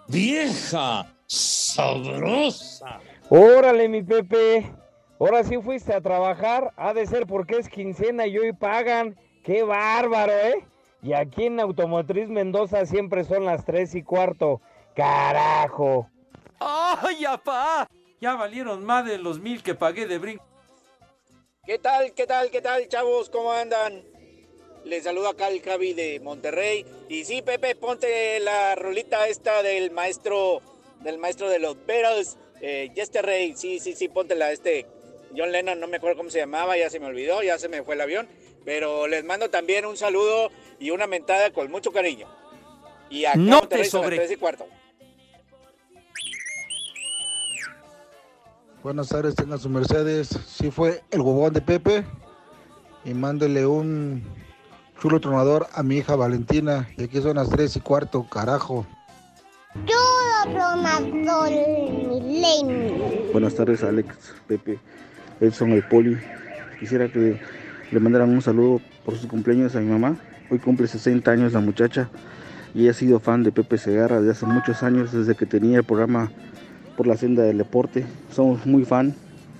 [0.08, 1.06] ¡Vieja!
[1.26, 3.00] ¡Sabrosa!
[3.30, 4.70] Órale, mi Pepe.
[5.18, 6.72] Ahora sí fuiste a trabajar.
[6.76, 9.16] Ha de ser porque es quincena y hoy pagan.
[9.42, 10.66] ¡Qué bárbaro, eh!
[11.02, 14.60] Y aquí en Automotriz Mendoza siempre son las tres y cuarto.
[14.94, 16.08] ¡Carajo!
[16.60, 17.88] ¡Ay, apá!
[18.20, 20.44] Ya valieron más de los mil que pagué de brinco.
[21.66, 23.30] ¿Qué tal, qué tal, qué tal, chavos?
[23.30, 24.02] ¿Cómo andan?
[24.84, 26.84] Les saluda acá el Javi de Monterrey.
[27.08, 30.60] Y sí, Pepe, ponte la rolita esta del maestro,
[31.00, 33.54] del maestro de los Beatles, eh, Yesterday.
[33.56, 34.52] Sí, sí, sí, póntela.
[34.52, 34.86] Este
[35.36, 37.82] John Lennon, no me acuerdo cómo se llamaba, ya se me olvidó, ya se me
[37.82, 38.28] fue el avión.
[38.66, 42.28] Pero les mando también un saludo y una mentada con mucho cariño.
[43.08, 44.66] Y acá No Monterrey te son las sobre- y cuarto.
[48.84, 50.28] Buenas tardes, tengan su Mercedes.
[50.46, 52.04] Sí fue el huevón de Pepe.
[53.06, 54.22] Y mándele un
[55.00, 56.86] chulo tronador a mi hija Valentina.
[56.98, 58.86] Y aquí son las 3 y cuarto, carajo.
[59.86, 59.96] Yo
[60.52, 61.50] tronador
[62.10, 63.32] milenio.
[63.32, 64.78] Buenas tardes, Alex, Pepe,
[65.40, 66.18] Edson, el Poli.
[66.78, 67.40] Quisiera que
[67.90, 70.18] le mandaran un saludo por su cumpleaños a mi mamá.
[70.50, 72.10] Hoy cumple 60 años la muchacha
[72.74, 75.84] y ha sido fan de Pepe Segarra desde hace muchos años, desde que tenía el
[75.84, 76.30] programa
[76.96, 78.06] por la senda del deporte.
[78.30, 79.14] Somos muy fan.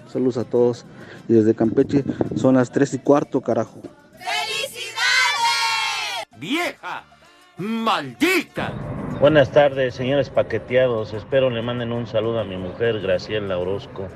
[0.09, 0.87] Saludos a todos.
[1.29, 2.05] Y desde Campeche
[2.37, 3.81] son las 3 y cuarto, carajo.
[6.39, 7.05] ¡Vieja!
[7.57, 8.73] ¡Maldita!
[9.21, 11.15] Buenas tardes, señores paqueteados.
[11.15, 14.09] Espero le manden un saludo a mi mujer, Graciela Orozco.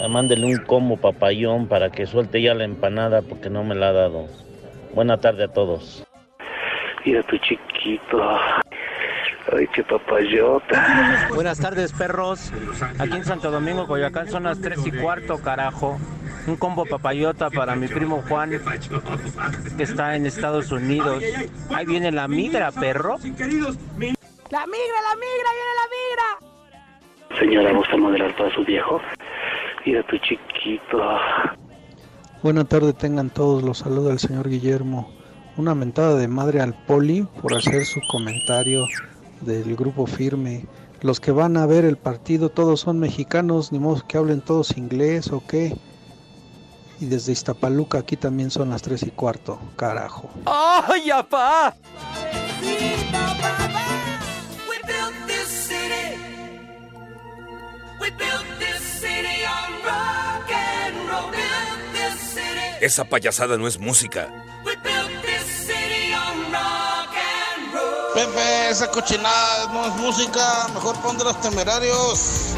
[0.00, 3.88] Ah, Mándenle un combo papayón para que suelte ya la empanada porque no me la
[3.88, 4.26] ha dado.
[4.94, 6.04] Buena tarde a todos.
[7.04, 8.18] Mira tu chiquito.
[9.58, 11.28] Ay, qué papayota.
[11.34, 12.52] Buenas tardes, perros.
[13.00, 15.98] Aquí en Santo Domingo, Coyoacán, son las 3 y cuarto, carajo.
[16.46, 18.52] Un combo papayota para mi primo Juan,
[19.76, 21.24] que está en Estados Unidos.
[21.74, 23.16] Ahí viene la migra, perro.
[23.18, 27.40] La migra, la migra, viene la migra.
[27.40, 29.00] Señora, ¿gusta moderar para su viejo?
[29.84, 31.18] Mira tu chiquito.
[32.44, 33.64] Buena tarde, tengan todos.
[33.64, 35.12] Los saluda el señor Guillermo.
[35.56, 38.86] Una mentada de madre al poli por hacer su comentario
[39.40, 40.66] del grupo firme.
[41.00, 44.76] Los que van a ver el partido todos son mexicanos, ni modo que hablen todos
[44.76, 45.76] inglés o qué.
[47.00, 50.28] Y desde Iztapaluca aquí también son las 3 y cuarto, carajo.
[50.44, 51.76] ¡Ay, apá!
[62.80, 64.28] Esa payasada no es música.
[68.18, 70.66] Pepe, esa cochinada no es música.
[70.74, 72.56] Mejor pon de los temerarios.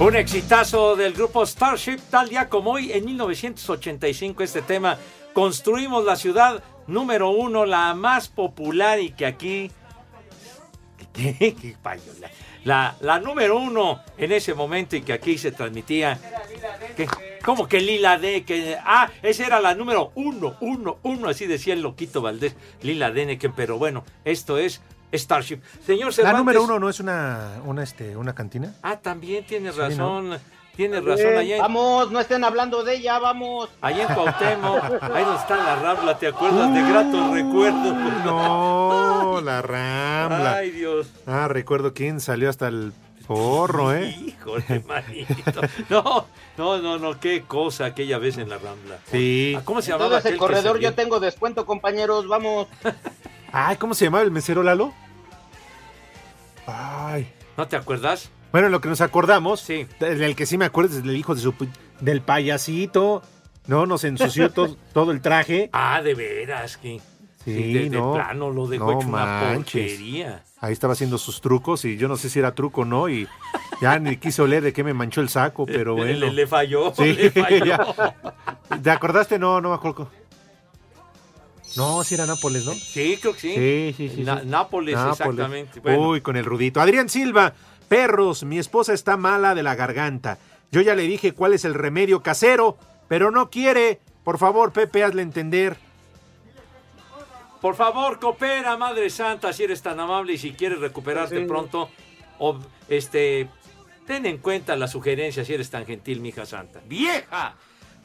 [0.00, 4.98] Un exitazo del grupo Starship, tal día como hoy, en 1985, este tema.
[5.32, 9.70] Construimos la ciudad número uno, la más popular y que aquí.
[12.64, 16.18] La, la número uno en ese momento y que aquí se transmitía.
[16.96, 17.08] ¿Qué?
[17.44, 18.44] ¿Cómo que Lila D?
[18.44, 22.56] Que, ah, esa era la número uno, uno, uno, así decía el loquito Valdés.
[22.82, 24.80] Lila D, que, pero bueno, esto es
[25.12, 25.60] Starship.
[25.84, 26.38] Señor La Cervantes.
[26.38, 28.74] número uno no es una, una, este, una cantina.
[28.82, 30.38] Ah, también tiene Sí, razón.
[30.76, 31.36] Tiene Bien, razón.
[31.38, 33.70] Allá en, Vamos, no estén hablando de ella, vamos.
[33.80, 37.94] allá en Cuauhtémoc, ahí donde está la Rambla, ¿te acuerdas de gratos recuerdos?
[38.26, 40.54] No, la Rambla.
[40.56, 41.08] Ay, Dios.
[41.26, 42.92] Ah, recuerdo quién salió hasta el
[43.26, 44.16] porro, ¿eh?
[44.26, 45.60] Híjole, manito.
[45.88, 48.98] No, no, no, no, qué cosa aquella vez en la Rambla.
[49.10, 49.54] Sí.
[49.56, 52.68] Ah, ¿Cómo se llamaba aquel que corredor yo tengo descuento, compañeros, vamos.
[53.52, 54.92] Ay, ¿cómo se llamaba el mesero Lalo?
[56.66, 57.32] Ay.
[57.56, 58.30] ¿No te acuerdas?
[58.52, 59.86] Bueno, lo que nos acordamos, sí.
[60.00, 61.54] el que sí me acuerdo es del hijo de su,
[62.00, 63.22] del payasito,
[63.66, 63.86] ¿no?
[63.86, 65.70] Nos ensució todo, todo el traje.
[65.72, 67.00] Ah, de veras, que.
[67.44, 68.14] Sí, Sí, de, de no.
[68.14, 70.42] plano lo dejó No hecho una porquería.
[70.60, 73.28] Ahí estaba haciendo sus trucos y yo no sé si era truco o no y
[73.80, 76.18] ya ni quise oler de qué me manchó el saco, pero bueno.
[76.26, 77.64] le- le falló, Sí, le falló.
[77.64, 78.14] ya.
[78.82, 79.38] ¿Te acordaste?
[79.38, 80.10] No, no me acuerdo.
[81.76, 82.72] No, sí era Nápoles, ¿no?
[82.72, 83.54] Sí, creo que sí.
[83.54, 84.22] Sí, sí, sí.
[84.24, 84.42] Na-.
[84.44, 85.80] Nápoles, exactamente.
[85.80, 86.08] Bueno.
[86.08, 86.80] Uy, con el rudito.
[86.80, 87.52] Adrián Silva,
[87.88, 90.38] perros, mi esposa está mala de la garganta.
[90.72, 94.00] Yo ya le dije cuál es el remedio casero, pero no quiere.
[94.24, 95.76] Por favor, Pepe, hazle entender.
[97.66, 101.46] Por favor, coopera, Madre Santa, si eres tan amable y si quieres recuperarte Sí.
[101.46, 101.90] pronto,
[102.38, 103.48] o, este,
[104.06, 106.80] ten en cuenta la sugerencia si eres tan gentil, mija santa.
[106.86, 107.56] ¡Vieja!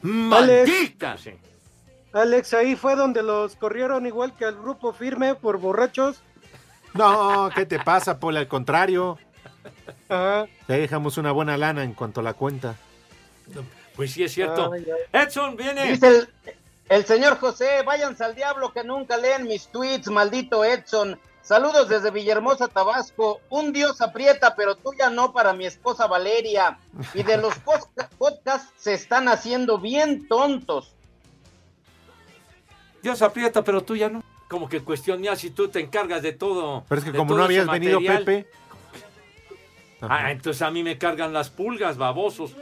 [0.02, 1.16] ¡Maldita!
[1.16, 1.30] Sí.
[2.12, 6.24] Alex, ahí fue donde los corrieron igual que al grupo firme por borrachos.
[6.94, 8.38] No, ¿qué te pasa, Paul?
[8.38, 9.16] Al contrario.
[10.08, 10.48] Ajá.
[10.66, 12.74] Te dejamos una buena lana en cuanto a la cuenta.
[13.94, 14.72] Pues sí, es cierto.
[14.72, 15.92] Ay, Edson, viene.
[15.92, 16.28] Dice el,
[16.88, 21.18] el señor José, váyanse al diablo que nunca leen mis tweets, maldito Edson.
[21.42, 23.40] Saludos desde Villahermosa, Tabasco.
[23.48, 26.78] Un dios aprieta, pero tuya no para mi esposa Valeria.
[27.14, 27.54] Y de los
[28.18, 30.94] podcasts se están haciendo bien tontos.
[33.02, 34.22] Dios aprieta, pero tú ya no.
[34.48, 36.84] Como que cuestión ya si tú te encargas de todo.
[36.88, 38.24] Pero es que como no habías venido, material.
[38.24, 38.50] Pepe.
[40.02, 42.54] Ah, entonces a mí me cargan las pulgas, babosos.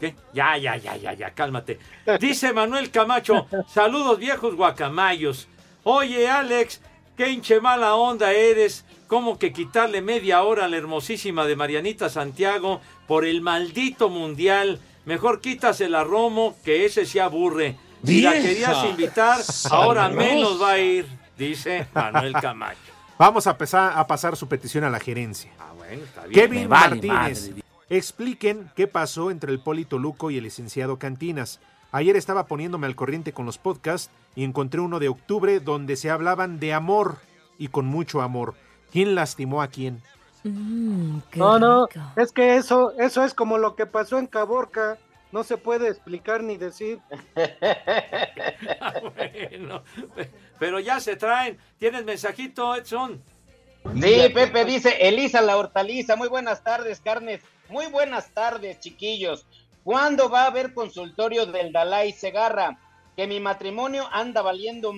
[0.00, 0.14] ¿Qué?
[0.32, 1.78] Ya, ya, ya, ya, ya, cálmate.
[2.20, 5.48] Dice Manuel Camacho, saludos viejos guacamayos.
[5.84, 6.80] Oye, Alex,
[7.16, 8.84] qué hinche mala onda eres.
[9.06, 14.80] ¿Cómo que quitarle media hora a la hermosísima de Marianita Santiago por el maldito mundial?
[15.04, 17.76] Mejor quítasela a Romo, que ese se aburre.
[18.04, 21.06] Si la querías invitar, ahora menos va a ir,
[21.38, 22.80] dice Manuel Camacho.
[23.18, 25.50] Vamos a, pasar, a pasar su petición a la gerencia.
[25.58, 26.32] Ah, bueno, está bien.
[26.34, 27.48] Kevin vale Martínez.
[27.48, 27.62] madre.
[27.88, 31.60] Expliquen qué pasó entre el Polito Luco y el licenciado Cantinas.
[31.92, 36.10] Ayer estaba poniéndome al corriente con los podcasts y encontré uno de octubre donde se
[36.10, 37.18] hablaban de amor
[37.58, 38.54] y con mucho amor.
[38.90, 40.02] ¿Quién lastimó a quién?
[40.42, 44.98] No, no, es que eso, eso es como lo que pasó en Caborca.
[45.32, 47.00] No se puede explicar ni decir.
[49.16, 49.82] Bueno,
[50.58, 51.58] pero ya se traen.
[51.78, 53.22] ¿Tienes mensajito, Edson?
[53.94, 56.16] Sí, Pepe dice Elisa la hortaliza.
[56.16, 57.42] Muy buenas tardes, carnes.
[57.68, 59.46] Muy buenas tardes, chiquillos.
[59.84, 62.78] ¿Cuándo va a haber consultorio del Dalai Segarra?
[63.16, 64.92] Que mi matrimonio anda valiendo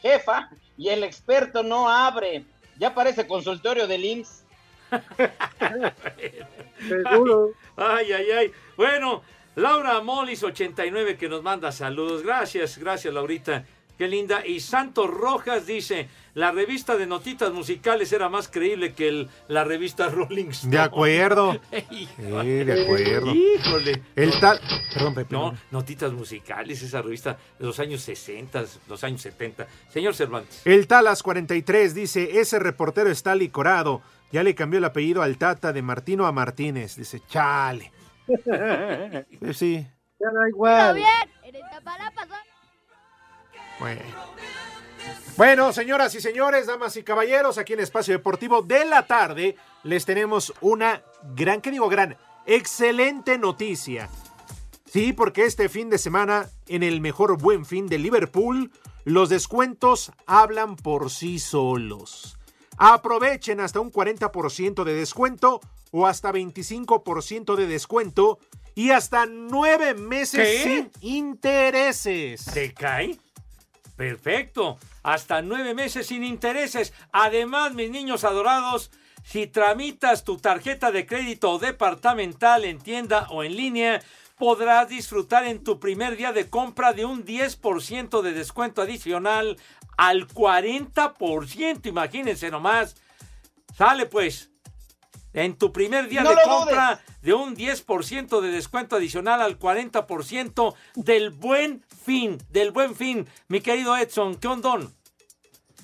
[0.00, 2.44] jefa y el experto no abre.
[2.78, 4.44] Ya parece consultorio del IMSS.
[6.88, 7.52] Seguro.
[7.76, 8.52] Ay, ay, ay.
[8.76, 9.22] Bueno,
[9.56, 12.22] Laura Molis 89 que nos manda saludos.
[12.22, 13.64] Gracias, gracias Laurita.
[13.98, 14.44] Qué linda.
[14.44, 19.62] Y Santos Rojas dice, la revista de notitas musicales era más creíble que el- la
[19.64, 20.72] revista Rolling Stone.
[20.76, 21.60] De acuerdo.
[21.90, 23.34] Sí, de acuerdo.
[23.34, 24.02] Híjole.
[24.16, 24.60] El tal.
[24.92, 25.34] Perdón, Pepe.
[25.34, 29.66] No, notitas musicales, esa revista de los años 60, los años 70.
[29.90, 30.62] Señor Cervantes.
[30.64, 34.02] El Talas 43 dice, ese reportero está licorado.
[34.32, 36.96] Ya le cambió el apellido al Tata de Martino a Martínez.
[36.96, 37.92] Dice, chale.
[39.52, 39.86] Sí,
[40.18, 40.96] Ya da igual.
[43.78, 44.00] Bueno.
[45.36, 50.04] Bueno, señoras y señores, damas y caballeros, aquí en Espacio Deportivo de la tarde les
[50.04, 51.02] tenemos una
[51.34, 52.16] gran, ¿qué digo gran?
[52.46, 54.08] Excelente noticia.
[54.86, 58.70] Sí, porque este fin de semana, en el mejor buen fin de Liverpool,
[59.04, 62.38] los descuentos hablan por sí solos.
[62.76, 65.60] Aprovechen hasta un 40% de descuento
[65.90, 68.38] o hasta 25% de descuento
[68.76, 70.62] y hasta nueve meses ¿Qué?
[70.62, 72.42] sin intereses.
[72.42, 73.18] ¿Se cae?
[73.96, 74.78] Perfecto.
[75.02, 76.92] Hasta nueve meses sin intereses.
[77.12, 78.90] Además, mis niños adorados,
[79.22, 84.02] si tramitas tu tarjeta de crédito departamental en tienda o en línea,
[84.36, 89.58] podrás disfrutar en tu primer día de compra de un 10% de descuento adicional
[89.96, 91.86] al 40%.
[91.86, 92.96] Imagínense nomás.
[93.76, 94.53] Sale pues.
[95.34, 100.74] En tu primer día No de compra de un 10% de descuento adicional al 40%
[100.94, 103.26] del buen fin, del buen fin.
[103.48, 104.94] Mi querido Edson, ¿qué ondón?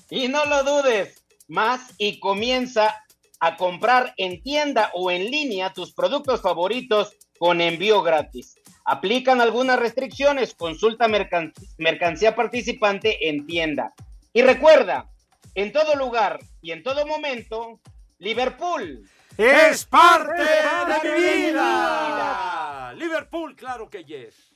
[0.09, 2.95] Y no lo dudes, más y comienza
[3.41, 8.55] a comprar en tienda o en línea tus productos favoritos con envío gratis.
[8.85, 13.93] Aplican algunas restricciones, consulta mercan- mercancía participante en tienda.
[14.31, 15.09] Y recuerda,
[15.55, 17.79] en todo lugar y en todo momento,
[18.19, 22.93] Liverpool Es parte de mi vida.
[22.93, 24.51] Liverpool, claro que yes.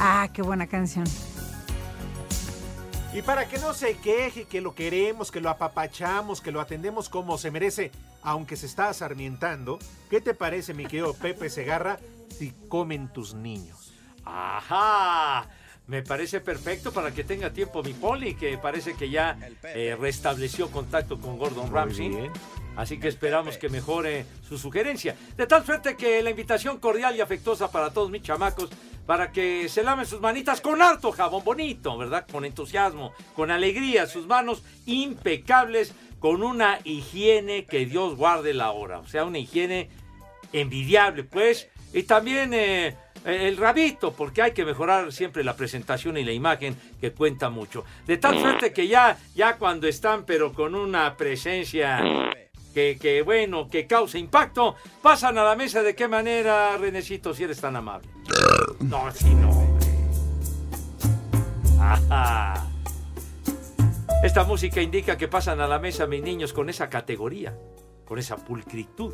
[0.00, 1.04] Ah, qué buena canción.
[3.14, 7.08] Y para que no se queje que lo queremos, que lo apapachamos, que lo atendemos
[7.08, 9.78] como se merece, aunque se está sarmientando,
[10.10, 13.92] ¿qué te parece, mi querido Pepe Segarra, si comen tus niños?
[14.24, 15.48] Ajá.
[15.86, 20.72] Me parece perfecto para que tenga tiempo mi poli, que parece que ya eh, restableció
[20.72, 22.08] contacto con Gordon Ramsay.
[22.08, 22.32] bien.
[22.74, 25.14] Así que esperamos que mejore su sugerencia.
[25.36, 28.70] De tal suerte que la invitación cordial y afectuosa para todos mis chamacos,
[29.06, 32.26] para que se lamen sus manitas con harto jabón bonito, ¿verdad?
[32.30, 38.98] Con entusiasmo, con alegría, sus manos impecables, con una higiene que Dios guarde la hora.
[38.98, 39.90] O sea, una higiene
[40.52, 41.68] envidiable, pues.
[41.92, 46.76] Y también eh, el rabito, porque hay que mejorar siempre la presentación y la imagen,
[47.00, 47.84] que cuenta mucho.
[48.06, 52.00] De tal suerte que ya, ya cuando están, pero con una presencia
[52.74, 55.82] que, que, bueno, que causa impacto, pasan a la mesa.
[55.82, 58.08] ¿De qué manera, Renecito, si eres tan amable?
[58.80, 59.50] No, sí, no.
[59.50, 59.86] hombre.
[61.80, 62.66] Ajá.
[64.22, 67.56] Esta música indica que pasan a la mesa mis niños con esa categoría,
[68.06, 69.12] con esa pulcritud,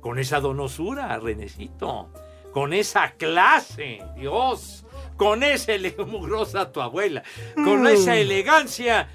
[0.00, 2.10] con esa donosura, Renecito,
[2.52, 4.84] con esa clase, Dios,
[5.16, 7.22] con esa ele- mugrosa tu abuela,
[7.54, 7.86] con Mm.
[7.88, 9.08] esa elegancia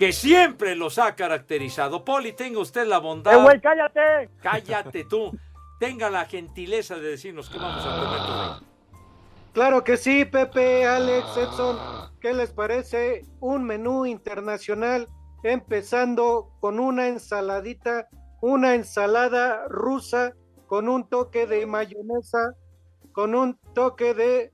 [0.00, 2.06] que siempre los ha caracterizado.
[2.06, 3.34] Poli, tenga usted la bondad.
[3.34, 4.30] ¡Eh, güey, cállate!
[4.40, 5.30] Cállate tú.
[5.78, 8.68] Tenga la gentileza de decirnos qué vamos a comer today.
[9.52, 11.76] Claro que sí, Pepe, Alex, Edson.
[12.18, 13.26] ¿Qué les parece?
[13.40, 15.06] Un menú internacional
[15.42, 18.08] empezando con una ensaladita,
[18.40, 20.32] una ensalada rusa
[20.66, 22.54] con un toque de mayonesa,
[23.12, 24.50] con un toque de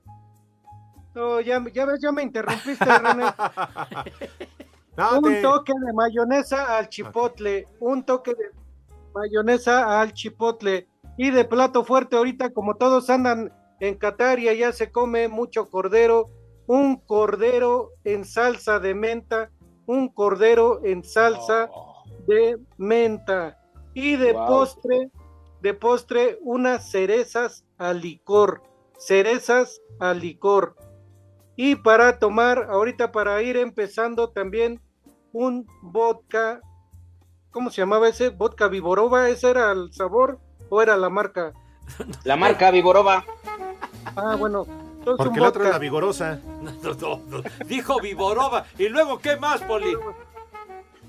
[1.19, 3.23] Oh, ya, ya ves, ya me interrumpiste, René.
[4.97, 8.51] No, un te- toque de mayonesa al chipotle, un toque de
[9.13, 10.87] mayonesa al chipotle
[11.17, 15.69] y de plato fuerte ahorita como todos andan en Qatar y allá se come mucho
[15.69, 16.25] cordero,
[16.65, 19.51] un cordero en salsa de menta,
[19.85, 21.69] un cordero en salsa
[22.27, 23.57] de menta
[23.93, 24.47] y de Wow.
[24.47, 25.11] postre,
[25.61, 28.61] de postre unas cerezas al licor,
[28.97, 30.75] cerezas al licor.
[31.55, 34.81] Y para tomar, ahorita para ir empezando también
[35.37, 36.61] un vodka,
[37.51, 38.29] ¿cómo se llamaba ese?
[38.29, 39.29] ¿Vodka Viborova?
[39.29, 41.53] ¿Ese era el sabor o era la marca?
[42.23, 43.23] La marca Viborova.
[44.15, 44.65] Ah, bueno.
[44.99, 45.73] entonces Porque un el otro vodka.
[45.73, 46.39] la vigorosa.
[46.61, 47.43] No, no, no.
[47.67, 48.65] Dijo Viborova.
[48.77, 49.95] ¿Y luego qué más, Poli?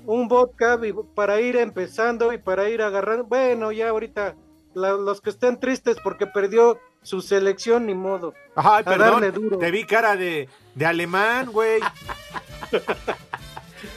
[0.05, 0.79] un vodka
[1.15, 3.25] para ir empezando y para ir agarrando.
[3.25, 4.35] Bueno, ya ahorita
[4.73, 8.33] la- los que estén tristes porque perdió su selección, ni modo.
[8.55, 9.43] Ay, A darle perdón.
[9.43, 9.57] duro.
[9.57, 11.79] Te vi cara de, de alemán, güey.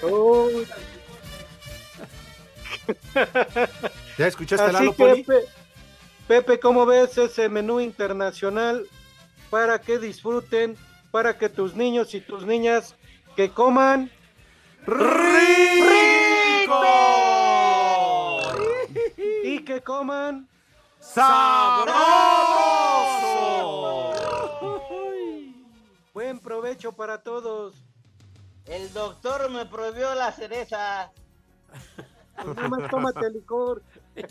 [0.03, 0.49] Oh,
[4.18, 5.24] ¿Ya escuchaste Así Lalo que, Poli?
[5.24, 5.45] Pe-
[6.28, 8.87] Pepe, ¿cómo ves ese menú internacional
[9.51, 10.76] para que disfruten,
[11.11, 12.95] para que tus niños y tus niñas
[13.37, 14.11] que coman
[19.43, 20.49] y que coman
[26.14, 27.74] Buen provecho para todos.
[28.72, 31.10] El doctor me prohibió la cereza.
[32.42, 33.82] Pues nada más tómate licor.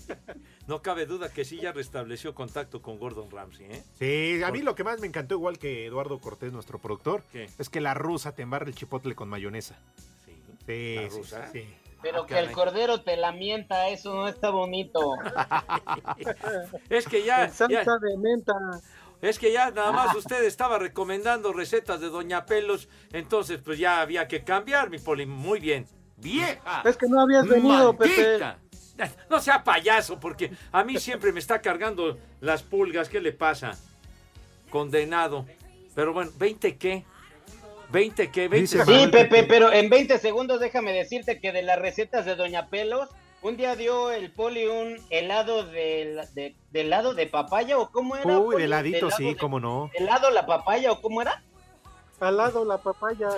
[0.67, 3.83] No cabe duda que sí ya restableció contacto con Gordon Ramsay, ¿eh?
[3.97, 7.49] Sí, a mí lo que más me encantó, igual que Eduardo Cortés, nuestro productor, ¿Qué?
[7.57, 9.75] es que la rusa te embarra el chipotle con mayonesa.
[10.23, 10.37] Sí.
[10.67, 11.51] Sí, ¿La sí, rusa?
[11.51, 11.65] sí.
[12.01, 14.99] Pero Ah, que el cordero te la mienta, eso no está bonito.
[16.89, 18.53] Es que ya, En salsa ya- de menta.
[19.21, 24.01] Es que ya nada más usted estaba recomendando recetas de Doña Pelos, entonces pues ya
[24.01, 25.25] había que cambiar, mi Poli.
[25.25, 25.85] Muy bien.
[26.17, 26.83] ¡Vieja!
[26.85, 28.39] Es que no habías venido, Pepe.
[29.29, 33.09] No sea payaso, porque a mí siempre me está cargando las pulgas.
[33.09, 33.71] ¿Qué le pasa?
[34.69, 35.45] Condenado.
[35.95, 37.03] Pero bueno, ¿20 qué?
[37.91, 38.49] ¿20 qué?
[38.49, 39.43] ¿20 Dice Sí, Pepe.
[39.43, 43.09] pero en 20 segundos déjame decirte que de las recetas de Doña Pelos,
[43.41, 48.15] un día dio el poli un helado de, de, de helado de papaya o cómo
[48.15, 48.39] era.
[48.39, 48.61] Uy, Poli?
[48.63, 49.89] de ladito, helado sí, de- cómo no.
[49.93, 51.43] helado la papaya o cómo era.
[52.19, 53.29] Al lado la papaya.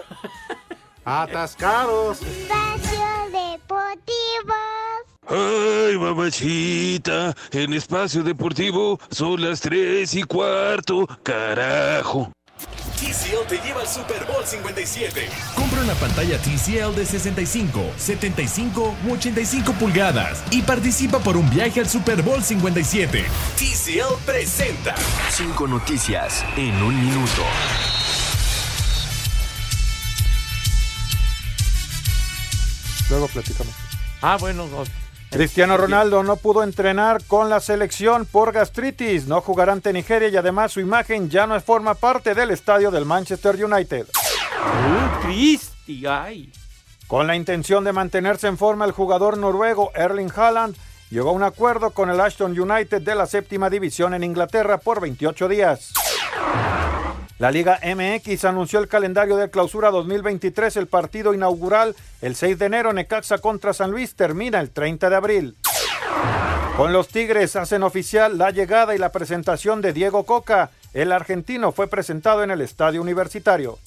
[1.06, 2.22] Atascados.
[2.22, 3.00] Espacio
[3.32, 4.54] Deportivo.
[5.28, 12.32] Ay, mamachita, en espacio deportivo son las tres y cuarto, carajo.
[13.14, 15.30] TCL te lleva al Super Bowl 57.
[15.54, 21.80] Compra una pantalla TCL de 65, 75 u 85 pulgadas y participa por un viaje
[21.80, 23.24] al Super Bowl 57.
[23.56, 24.96] TCL presenta.
[25.30, 27.44] Cinco noticias en un minuto.
[33.12, 33.76] Luego platicamos.
[34.24, 34.68] Ah, bueno.
[35.34, 35.38] No.
[35.38, 40.38] Cristiano Ronaldo no pudo entrenar con la selección por gastritis, no jugará ante Nigeria y
[40.38, 44.08] además su imagen ya no forma parte del estadio del Manchester United.
[44.08, 46.06] ¡Uh, Cristi!
[46.06, 46.52] ¡Ay!
[47.08, 50.76] Con la intención de mantenerse en forma, el jugador noruego Erling Haaland
[51.10, 55.00] llegó a un acuerdo con el Ashton United de la séptima división en Inglaterra por
[55.00, 55.94] 28 días.
[57.40, 60.78] La Liga MX anunció el calendario de clausura 2023.
[60.78, 65.16] El partido inaugural el 6 de enero, Necaxa contra San Luis, termina el 30 de
[65.16, 65.58] abril.
[66.78, 70.70] Con los Tigres hacen oficial la llegada y la presentación de Diego Coca.
[70.94, 73.80] El argentino fue presentado en el Estadio Universitario.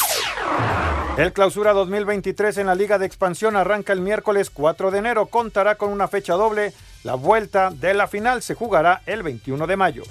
[1.17, 5.27] El clausura 2023 en la Liga de Expansión arranca el miércoles 4 de enero.
[5.27, 6.73] Contará con una fecha doble.
[7.05, 10.03] La vuelta de la final se jugará el 21 de mayo.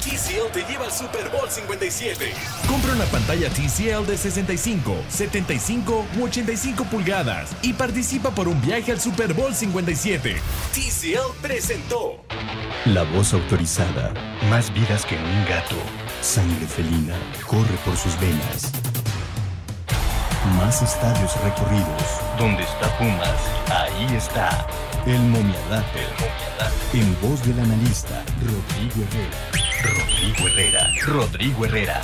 [0.00, 2.32] TCL te lleva al Super Bowl 57.
[2.66, 8.92] Compra una pantalla TCL de 65, 75 u 85 pulgadas y participa por un viaje
[8.92, 10.36] al Super Bowl 57.
[10.72, 12.24] TCL presentó.
[12.86, 14.14] La voz autorizada.
[14.48, 15.76] Más vidas que un gato.
[16.22, 17.14] Sangre felina
[17.46, 18.72] corre por sus venas.
[20.56, 22.02] Más estadios recorridos.
[22.38, 23.36] ¿Dónde está Pumas?
[23.68, 24.66] Ahí está.
[25.06, 26.06] El momiadate.
[26.94, 29.69] En voz del analista Rodrigo Herrera.
[29.82, 30.92] Rodrigo Herrera.
[31.06, 32.00] Rodrigo Herrera.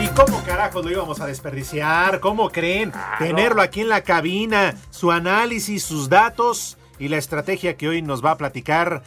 [0.00, 2.20] ¿Y cómo carajos lo íbamos a desperdiciar?
[2.20, 2.92] ¿Cómo creen?
[3.18, 8.24] Tenerlo aquí en la cabina, su análisis, sus datos y la estrategia que hoy nos
[8.24, 9.02] va a platicar.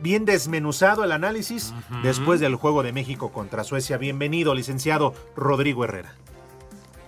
[0.00, 1.72] Bien desmenuzado el análisis
[2.02, 3.98] después del juego de México contra Suecia.
[3.98, 6.16] Bienvenido, licenciado Rodrigo Herrera.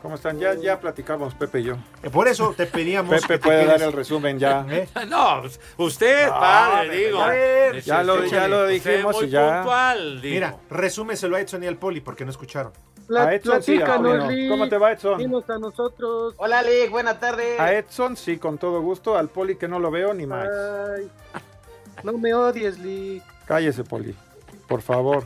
[0.04, 0.38] ¿Cómo están?
[0.38, 1.76] Ya, ya platicamos, Pepe y yo.
[2.02, 3.10] Eh, Por eso te pedíamos.
[3.10, 4.66] Pepe que te puede dar el resumen ya.
[4.68, 4.86] ¿Eh?
[5.08, 7.20] No, pues, usted, Ah, padre, Pepe, digo.
[7.22, 9.54] a ver, Ya lo- ya lo dijimos muy y ya.
[9.62, 10.34] puntual, digo.
[10.34, 12.72] Mira, resúmeselo a Edson y al Poli porque no escucharon.
[13.06, 13.78] Pla- A Edson sí.
[13.78, 14.50] Lick.
[14.50, 15.16] ¿Cómo te va, Edson?
[15.16, 16.34] Dinos a nosotros.
[16.36, 17.58] Hola, Lick, buenas tardes.
[17.58, 19.16] A Edson sí, con todo gusto.
[19.16, 20.46] Al Poli que no lo veo ni más.
[20.98, 21.10] Ay,
[22.02, 23.22] no me odies, Lick.
[23.46, 24.14] Cállese, Poli.
[24.68, 25.24] Por favor.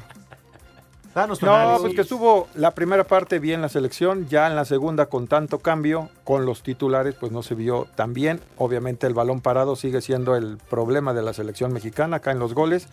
[1.15, 1.81] Danos tu No, análisis.
[1.83, 5.59] pues que estuvo la primera parte bien la selección, ya en la segunda con tanto
[5.59, 8.41] cambio, con los titulares pues no se vio tan bien.
[8.57, 12.55] Obviamente el balón parado sigue siendo el problema de la selección mexicana acá en los
[12.55, 12.89] goles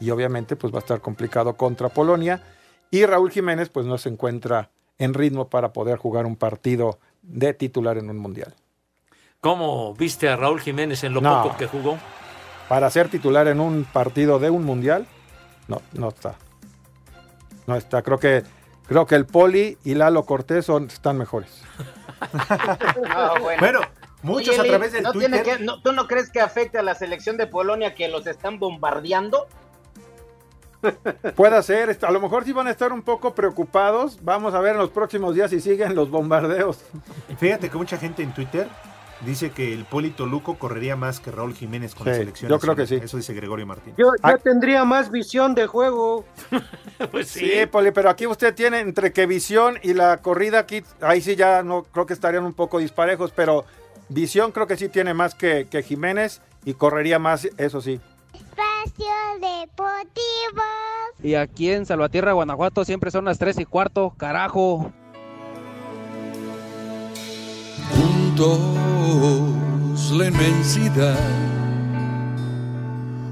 [0.00, 2.42] y obviamente pues va a estar complicado contra Polonia
[2.90, 7.52] y Raúl Jiménez pues no se encuentra en ritmo para poder jugar un partido de
[7.52, 8.54] titular en un mundial.
[9.40, 11.42] ¿Cómo viste a Raúl Jiménez en lo No.
[11.42, 11.98] poco que jugó?
[12.68, 15.06] Para ser titular en un partido de un mundial,
[15.68, 16.36] no, no está.
[17.66, 18.02] No está.
[18.02, 18.42] Creo que,
[18.86, 21.62] creo que el Poli y Lalo Cortés son, están mejores.
[23.08, 23.60] No, bueno.
[23.60, 23.80] Bueno,
[24.22, 25.42] muchos Oye, a través del ¿no Twitter.
[25.42, 28.26] tiene que- no- ¿Tú no crees que afecte a la selección de Polonia que los
[28.26, 29.46] están bombardeando?
[31.34, 34.18] Puede ser, a lo mejor sí van a estar un poco preocupados.
[34.22, 36.78] Vamos a ver en los próximos días si siguen los bombardeos.
[37.38, 38.68] Fíjate que mucha gente en Twitter
[39.22, 42.50] dice que el Poli Toluco correría más que Raúl Jiménez con la Sí, selección.
[42.50, 42.96] yo creo que sí.
[42.96, 43.94] Eso dice Gregorio Martín.
[43.96, 46.24] Yo ya tendría más visión de juego.
[47.10, 51.20] Pues Sí, Poli, pero aquí usted tiene entre que visión y la corrida aquí, ahí
[51.20, 53.66] sí ya no creo que estarían un poco disparejos, pero
[54.08, 58.00] visión creo que sí tiene más que, que Jiménez y correría más, eso sí.
[58.32, 60.62] Espacio Deportivo.
[61.22, 64.92] Y aquí en Salvatierra, Guanajuato, siempre son las 3 y cuarto, carajo.
[68.36, 71.18] Juntos la inmensidad.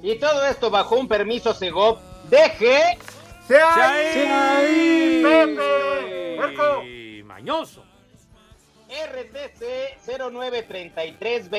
[0.01, 1.99] Y todo esto bajo un permiso Segov.
[2.30, 2.97] Deje.
[3.49, 5.24] ¡Se ahí!
[5.24, 6.37] ¡Pepe!
[6.39, 6.85] ¡Marco!
[7.24, 7.82] Mañoso.
[8.89, 11.51] RTC 0933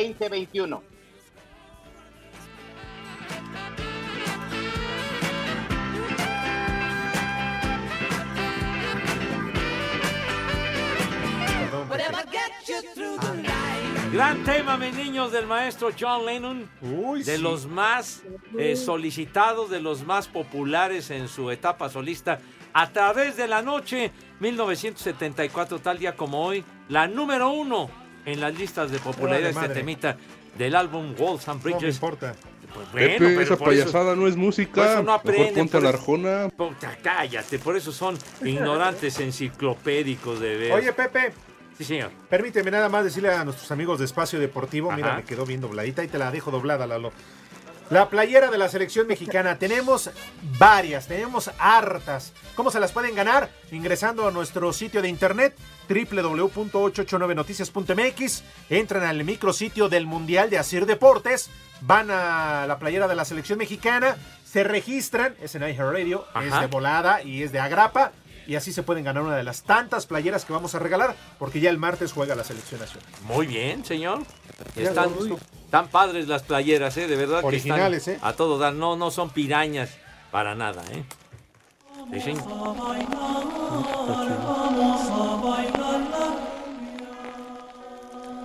[14.12, 16.70] Gran tema, mis niños, del maestro John Lennon.
[16.82, 17.41] de sí.
[17.41, 18.24] los más
[18.58, 22.39] eh, solicitados, de los más populares en su etapa solista.
[22.74, 27.89] A través de la noche, 1974, tal día como hoy, la número uno
[28.26, 29.74] en las listas de popularidad Vale, este madre.
[29.76, 30.18] temita
[30.58, 31.96] del álbum Walls and No me Bridges.
[31.96, 32.36] importa.
[32.74, 34.93] Pues Pepe, bueno, pero esa por eso- payasada no es por música.
[34.93, 36.50] eso no aprenden, Mejor ponte a por la arjona.
[36.50, 40.72] Puta, cállate, por eso son ignorantes enciclopédicos de ver.
[40.74, 41.32] Oye, Pepe.
[41.78, 42.11] Sí, señor.
[42.30, 46.03] Permíteme nada más decirle a nuestros amigos de Espacio Deportivo, mira, me quedó bien dobladita
[46.03, 47.11] y te la dejo doblada, Lalo.
[47.91, 50.09] La playera de la selección mexicana, tenemos
[50.57, 52.34] varias, tenemos hartas.
[52.55, 53.51] ¿Cómo se las pueden ganar?
[53.71, 55.55] Ingresando a nuestro sitio de internet
[55.88, 61.51] www.889noticias.mx, entran al micrositio del Mundial de Asir Deportes,
[61.82, 66.65] van a la playera de la selección mexicana, se registran, es en iHeartRadio, es de
[66.67, 68.13] volada y es de agrapa.
[68.48, 71.60] Y así se pueden ganar una de las tantas playeras que vamos a regalar, porque
[71.60, 73.10] ya el martes juega la selección nacional.
[73.24, 74.22] Muy bien, señor.
[74.76, 75.10] Están
[75.70, 77.08] tan padres las playeras, ¿eh?
[77.08, 78.14] De verdad Originales, que ¿eh?
[78.16, 78.74] están a todo dar.
[78.74, 79.89] No, no son pirañas
[80.32, 81.04] para nada, ¿eh?
[82.14, 82.34] Sí, sí.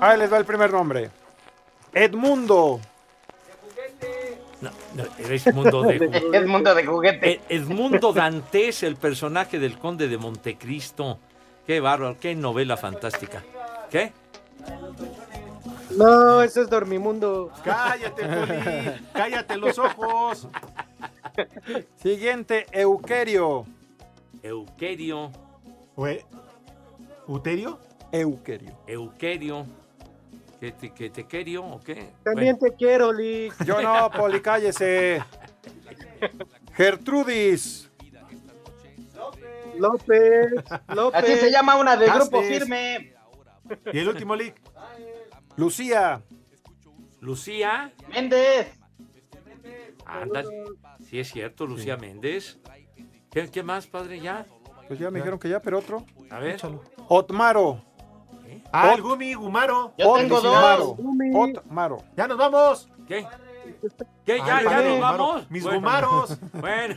[0.00, 1.10] Ahí les va el primer nombre.
[1.92, 2.80] Edmundo.
[4.60, 6.36] No, no, es mundo de juguete.
[6.36, 7.30] Es mundo de juguete.
[7.32, 11.18] Eh, Edmundo Dantes, el personaje del conde de Montecristo.
[11.66, 13.42] Qué bárbaro, qué novela fantástica.
[13.90, 14.12] ¿Qué?
[15.96, 17.50] No, ese es Dormimundo.
[17.64, 19.06] Cállate, Poli.
[19.12, 20.48] Cállate los ojos.
[21.96, 23.66] Siguiente, Euquerio.
[24.42, 25.30] Euquerio.
[27.26, 27.78] ¿Uterio?
[28.12, 28.72] Euquerio.
[28.86, 29.66] Euquerio.
[30.60, 32.10] ¿Que te, que te querio o qué?
[32.22, 33.64] También te quiero, Lick.
[33.64, 35.24] Yo no, Poli, cállese.
[36.74, 37.90] Gertrudis.
[39.78, 40.52] López.
[40.88, 41.24] López.
[41.24, 42.58] Así se llama una de grupo Castes.
[42.58, 43.14] firme.
[43.90, 44.60] ¿Y el último leak?
[45.56, 46.20] Lucía.
[47.20, 47.92] Lucía.
[48.08, 48.78] Méndez.
[50.04, 50.44] Anda.
[51.08, 52.58] Sí, es cierto, Lucía Méndez.
[53.30, 54.20] ¿Qué, qué más, padre?
[54.20, 54.44] ¿Ya?
[54.88, 56.04] Pues ya me dijeron que ya, pero otro.
[56.30, 56.60] A ver.
[57.08, 57.82] Otmaro.
[58.72, 59.92] Ah, el Gumi, Gumaro.
[59.98, 60.96] Yo tengo Otmaro.
[60.98, 61.56] dos.
[61.58, 61.98] Otmaro.
[62.16, 62.88] Ya nos vamos.
[63.08, 63.26] ¿Qué?
[64.24, 64.38] ¿Qué?
[64.38, 65.50] ¿Ya, Ay, ya padre, nos vamos?
[65.50, 65.78] Mis Bueno.
[65.80, 66.38] Gumaros.
[66.52, 66.94] Bueno,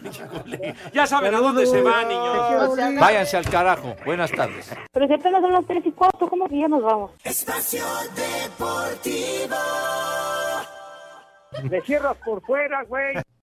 [0.94, 3.00] ya saben a dónde se van, niños.
[3.00, 3.96] Váyanse al carajo.
[4.06, 4.70] Buenas tardes.
[4.92, 7.12] Pero si apenas son las 3 y 4, ¿cómo que ya nos vamos?
[7.24, 7.84] Espacio
[8.16, 9.56] Deportivo.
[11.64, 13.16] Me cierras por fuera, güey.